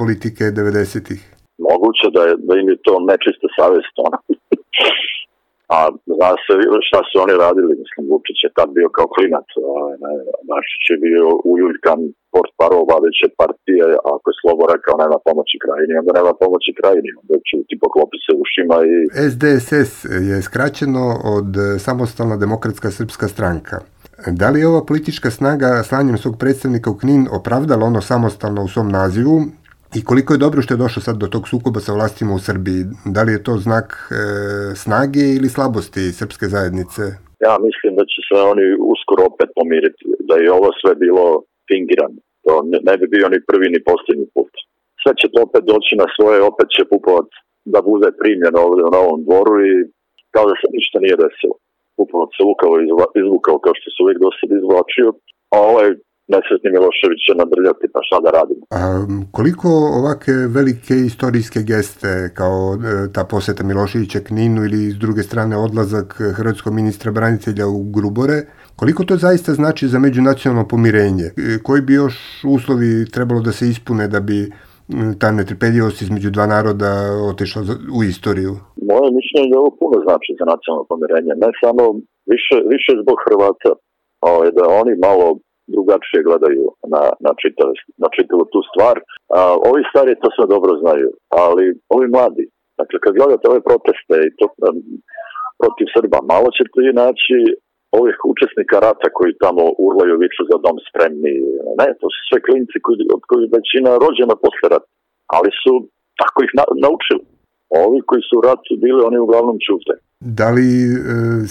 politike 0.00 0.44
90-ih. 0.44 1.20
Moguće 1.70 2.06
da, 2.16 2.22
je, 2.28 2.34
da 2.46 2.52
im 2.60 2.68
je 2.72 2.78
to 2.86 2.94
nečista 3.10 3.46
savjest, 3.58 3.94
ona. 4.06 4.18
A 5.76 5.78
zna 6.16 6.30
se 6.44 6.52
šta 6.88 7.00
su 7.08 7.14
oni 7.24 7.34
radili, 7.44 7.80
mislim, 7.82 8.02
Vučić 8.10 8.38
je 8.44 8.54
tad 8.58 8.68
bio 8.78 8.88
kao 8.96 9.06
klinac, 9.16 9.48
Našić 10.52 10.82
je 10.92 10.98
bio 11.06 11.26
ujuljkan 11.52 11.98
port 12.34 12.50
parol 12.60 12.82
vladeće 12.90 13.26
partije, 13.40 13.84
a 14.06 14.08
ako 14.16 14.26
je 14.30 14.38
Slobo 14.40 14.64
rekao 14.74 14.94
nema 15.04 15.18
pomoći 15.28 15.56
krajini, 15.64 16.00
onda 16.02 16.12
nema 16.18 16.32
pomoći 16.42 16.70
krajini, 16.80 17.10
onda 17.20 17.34
će 17.48 17.54
ti 17.68 17.74
poklopi 17.84 18.18
se 18.24 18.32
ušima 18.44 18.76
i... 18.90 18.94
SDSS 19.32 19.92
je 20.30 20.36
skraćeno 20.48 21.04
od 21.36 21.50
Samostalna 21.86 22.36
demokratska 22.44 22.88
srpska 22.98 23.26
stranka. 23.34 23.76
Da 24.40 24.50
li 24.50 24.60
je 24.60 24.68
ova 24.68 24.82
politička 24.90 25.30
snaga 25.30 25.82
slanjem 25.88 26.16
svog 26.18 26.34
predstavnika 26.42 26.90
u 26.90 26.98
Knin 27.02 27.22
opravdala 27.38 27.86
ono 27.86 28.00
samostalno 28.00 28.60
u 28.64 28.68
svom 28.68 28.88
nazivu 28.88 29.36
i 29.98 30.04
koliko 30.04 30.32
je 30.32 30.44
dobro 30.44 30.62
što 30.62 30.74
je 30.74 30.84
došlo 30.84 31.02
sad 31.02 31.16
do 31.16 31.26
tog 31.26 31.48
sukoba 31.48 31.80
sa 31.80 31.92
vlastima 31.92 32.34
u 32.34 32.38
Srbiji? 32.38 32.80
Da 33.14 33.22
li 33.22 33.32
je 33.32 33.42
to 33.42 33.52
znak 33.66 33.88
e, 33.90 34.14
snage 34.82 35.24
ili 35.36 35.48
slabosti 35.48 36.12
srpske 36.20 36.46
zajednice? 36.54 37.02
Ja 37.46 37.54
mislim 37.66 37.92
da 37.98 38.04
će 38.12 38.20
se 38.26 38.34
oni 38.52 38.66
uskoro 38.92 39.22
opet 39.30 39.48
pomiriti, 39.58 40.02
da 40.28 40.34
je 40.42 40.52
ovo 40.58 40.68
sve 40.80 40.92
bilo 41.04 41.24
fingirano. 41.68 42.18
To 42.44 42.52
ne, 42.70 42.78
ne 42.88 42.94
bi 43.00 43.06
bio 43.14 43.26
ni 43.34 43.38
prvi 43.48 43.66
ni 43.74 43.80
posljednji 43.90 44.26
put. 44.34 44.52
Sve 45.02 45.12
će 45.20 45.26
to 45.32 45.38
opet 45.46 45.62
doći 45.72 45.92
na 46.02 46.06
svoje, 46.16 46.38
opet 46.50 46.68
će 46.74 46.90
Pupovac 46.92 47.30
da 47.74 47.80
bude 47.90 48.08
primljen 48.20 48.54
ovdje 48.64 48.82
u 48.84 48.94
novom 48.98 49.18
dvoru 49.26 49.54
i 49.70 49.72
kao 50.34 50.44
da 50.50 50.54
se 50.60 50.66
ništa 50.76 50.96
nije 51.04 51.22
desilo. 51.24 51.54
Pupovac 51.98 52.30
se 52.36 52.42
lukavo 52.48 52.74
izvukao 53.22 53.56
kao 53.64 53.74
što 53.78 53.88
se 53.90 53.98
uvijek 54.02 54.18
do 54.24 54.30
sada 54.38 54.54
izvlačio, 54.56 55.08
a 55.54 55.56
ovaj 55.72 55.88
nesretni 56.32 56.68
Milošević 56.74 57.20
će 57.26 57.32
nadrljati, 57.42 57.86
pa 57.92 58.00
šta 58.06 58.16
da 58.24 58.30
radimo. 58.38 58.62
A 58.78 58.80
koliko 59.36 59.68
ovake 60.00 60.32
velike 60.58 60.94
istorijske 61.10 61.60
geste 61.72 62.10
kao 62.38 62.58
e, 62.74 63.12
ta 63.14 63.22
poseta 63.32 63.62
Miloševića 63.64 64.20
Kninu 64.28 64.60
ili 64.64 64.90
s 64.94 64.98
druge 65.04 65.22
strane 65.22 65.56
odlazak 65.66 66.08
hrvatskog 66.38 66.72
ministra 66.74 67.10
branitelja 67.12 67.66
u 67.66 67.80
Grubore, 67.94 68.38
koliko 68.80 69.04
to 69.04 69.16
zaista 69.16 69.52
znači 69.52 69.84
za 69.92 69.98
međunacionalno 69.98 70.68
pomirenje? 70.68 71.26
E, 71.26 71.32
koji 71.66 71.80
bi 71.82 71.92
još 71.94 72.16
uslovi 72.56 72.90
trebalo 73.14 73.40
da 73.40 73.52
se 73.52 73.64
ispune 73.68 74.08
da 74.08 74.20
bi 74.20 74.38
ta 75.20 75.28
netrpeljivost 75.38 75.98
između 76.02 76.28
dva 76.36 76.46
naroda 76.56 76.90
otešla 77.30 77.60
u 77.98 78.00
istoriju? 78.12 78.52
Moje 78.90 79.08
mišljenje 79.18 79.48
je 79.48 79.52
da 79.52 79.60
ovo 79.62 79.70
puno 79.80 79.96
znači 80.06 80.30
za 80.40 80.44
nacionalno 80.52 80.84
pomirenje, 80.92 81.32
ne 81.44 81.50
samo 81.62 81.82
više, 82.32 82.56
više 82.74 82.92
zbog 83.02 83.16
Hrvata, 83.24 83.72
ovaj, 84.30 84.50
da 84.58 84.64
oni 84.80 84.92
malo 85.08 85.26
drugačije 85.74 86.26
gledaju 86.28 86.64
na, 86.94 87.02
na, 87.24 87.30
čitav, 87.42 87.68
na 88.02 88.08
čitavu 88.16 88.42
tu 88.52 88.60
stvar. 88.70 88.96
A, 89.36 89.38
ovi 89.70 89.82
stari 89.90 90.20
to 90.22 90.28
sve 90.36 90.46
dobro 90.54 90.72
znaju, 90.82 91.08
ali 91.42 91.64
ovi 91.94 92.06
mladi, 92.14 92.44
dakle 92.80 92.96
kad 93.04 93.12
gledate 93.18 93.44
ove 93.48 93.60
proteste 93.68 94.14
i 94.26 94.34
to, 94.38 94.46
protiv 95.60 95.86
Srba, 95.96 96.18
malo 96.34 96.48
ćete 96.56 96.78
i 96.82 96.98
naći 97.04 97.36
ovih 97.98 98.16
učesnika 98.32 98.76
rata 98.86 99.06
koji 99.18 99.40
tamo 99.44 99.64
urlaju 99.86 100.14
viču 100.22 100.42
za 100.50 100.56
dom 100.64 100.76
spremni. 100.88 101.34
Ne, 101.80 101.88
to 102.00 102.06
su 102.14 102.20
sve 102.28 102.38
klinci 102.46 102.76
koji, 102.84 102.96
od 103.16 103.22
koji 103.30 103.54
većina 103.58 103.90
rođena 104.04 104.34
posle 104.44 104.66
rata, 104.74 104.90
ali 105.36 105.50
su 105.62 105.72
tako 106.20 106.38
ih 106.46 106.52
na, 106.58 106.64
naučili. 106.86 107.24
Ovi 107.84 107.98
koji 108.08 108.22
su 108.28 108.34
u 108.38 108.44
ratu 108.48 108.70
bili, 108.84 109.00
oni 109.08 109.18
uglavnom 109.18 109.56
čute. 109.66 109.92
Da 110.38 110.48
li 110.56 110.70
e, 110.86 110.94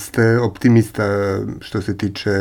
ste 0.03 0.23
optimista 0.49 1.05
što 1.65 1.77
se 1.85 1.93
tiče 2.01 2.35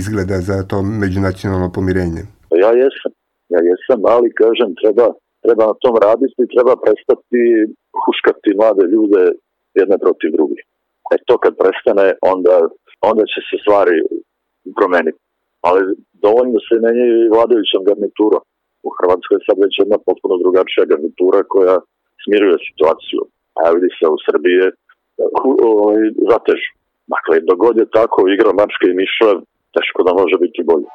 izgleda 0.00 0.36
za 0.48 0.56
to 0.70 0.76
međunacionalno 1.04 1.68
pomirenje? 1.76 2.22
Ja 2.64 2.70
jesam. 2.82 3.12
Ja 3.54 3.60
jesam, 3.70 4.00
ali 4.14 4.38
kažem, 4.42 4.70
treba, 4.80 5.06
treba 5.44 5.64
na 5.70 5.76
tom 5.82 5.94
raditi, 6.06 6.52
treba 6.54 6.74
prestati 6.84 7.40
huškati 8.04 8.58
mlade 8.60 8.84
ljude 8.94 9.22
jedne 9.80 9.96
protiv 10.04 10.28
drugih. 10.36 10.60
E 11.14 11.16
to 11.26 11.34
kad 11.42 11.52
prestane, 11.62 12.06
onda, 12.32 12.54
onda 13.10 13.24
će 13.32 13.40
se 13.48 13.56
stvari 13.62 13.96
promeniti. 14.78 15.20
Ali 15.68 15.80
dovoljno 16.26 16.58
se 16.66 16.74
menjaju 16.84 17.16
i 17.20 17.32
vladajućom 17.34 17.82
garniturom. 17.88 18.42
U 18.86 18.88
Hrvatskoj 18.96 19.34
je 19.36 19.46
sad 19.46 19.56
već 19.64 19.74
jedna 19.82 19.98
potpuno 20.08 20.34
drugačija 20.42 20.90
garnitura 20.92 21.40
koja 21.54 21.76
smiruje 22.24 22.66
situaciju. 22.68 23.20
A 23.60 23.62
vidi 23.74 23.90
se 23.96 24.04
u 24.14 24.16
Srbije 24.26 24.64
ovaj, 25.72 26.00
zatežu. 26.30 26.70
Dakle, 27.14 27.34
dogod 27.50 27.76
je 27.82 27.94
tako 27.98 28.18
igra 28.34 28.50
mačke 28.60 28.86
i 28.88 28.98
miša, 29.00 29.30
teško 29.74 30.00
da 30.06 30.12
može 30.20 30.36
biti 30.44 30.60
bolje. 30.70 30.88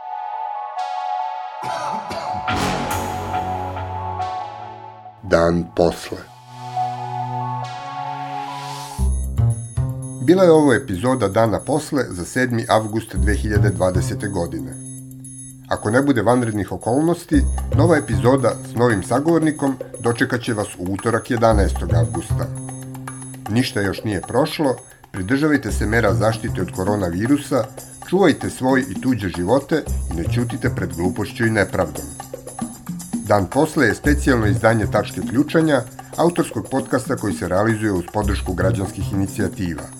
Dan 5.34 5.56
posle. 5.78 6.29
Bila 10.30 10.44
je 10.44 10.52
ovo 10.52 10.74
epizoda 10.74 11.28
dana 11.28 11.60
posle 11.60 12.04
za 12.10 12.24
7. 12.24 12.65
avgust 12.68 13.15
2020. 13.15 14.32
godine. 14.32 14.74
Ako 15.68 15.92
ne 15.92 16.02
bude 16.02 16.22
vanrednih 16.22 16.72
okolnosti, 16.72 17.42
nova 17.76 17.98
epizoda 17.98 18.52
s 18.72 18.76
novim 18.76 19.04
sagovornikom 19.04 19.76
dočekat 20.00 20.42
će 20.42 20.54
vas 20.54 20.68
u 20.78 20.94
utorak 20.94 21.30
11. 21.30 21.96
avgusta. 21.96 22.48
Ništa 23.50 23.82
još 23.82 24.04
nije 24.04 24.22
prošlo, 24.22 24.76
pridržavajte 25.12 25.72
se 25.72 25.86
mera 25.86 26.13
zaštite 26.13 26.62
od 26.62 26.72
koronavirusa, 26.76 27.63
čuvajte 28.10 28.50
svoj 28.50 28.86
i 28.89 29.02
tuđe 29.02 29.30
živote 29.30 29.84
i 30.12 30.18
ne 30.18 30.24
ćutite 30.34 30.70
pred 30.76 30.94
glupošću 30.96 31.46
i 31.46 31.52
nepravdom. 31.52 32.06
Dan 33.13 33.46
posle 33.46 33.88
je 33.88 33.96
specijalno 33.96 34.46
izdanje 34.46 34.86
Tačke 34.92 35.22
ključanja, 35.30 35.82
autorskog 36.18 36.68
podcasta 36.72 37.15
koji 37.15 37.34
se 37.34 37.48
realizuje 37.48 37.92
uz 37.92 38.04
podršku 38.13 38.54
građanskih 38.54 39.13
inicijativa– 39.13 39.84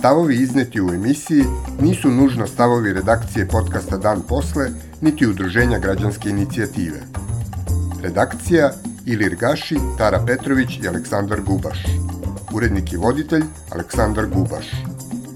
Stavovi 0.00 0.34
izneti 0.34 0.80
u 0.80 0.88
emisiji 0.88 1.44
nisu 1.80 2.10
nužno 2.10 2.46
stavovi 2.46 2.92
redakcije 2.92 3.48
podcasta 3.48 3.96
Dan 3.96 4.22
posle, 4.28 4.70
niti 5.00 5.26
udruženja 5.26 5.78
građanske 5.78 6.30
inicijative. 6.30 7.00
Redakcija 8.02 8.70
Ilir 9.06 9.36
Gaši, 9.36 9.76
Tara 9.98 10.24
Petrović 10.26 10.78
i 10.82 10.88
Aleksandar 10.88 11.40
Gubaš. 11.40 11.78
Urednik 12.54 12.92
i 12.92 12.96
voditelj 12.96 13.42
Aleksandar 13.70 14.26
Gubaš. 14.26 14.70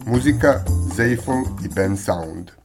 Muzika 0.06 0.64
Zeifel 0.96 1.42
i 1.64 1.68
Ben 1.74 1.96
Sound. 1.96 2.63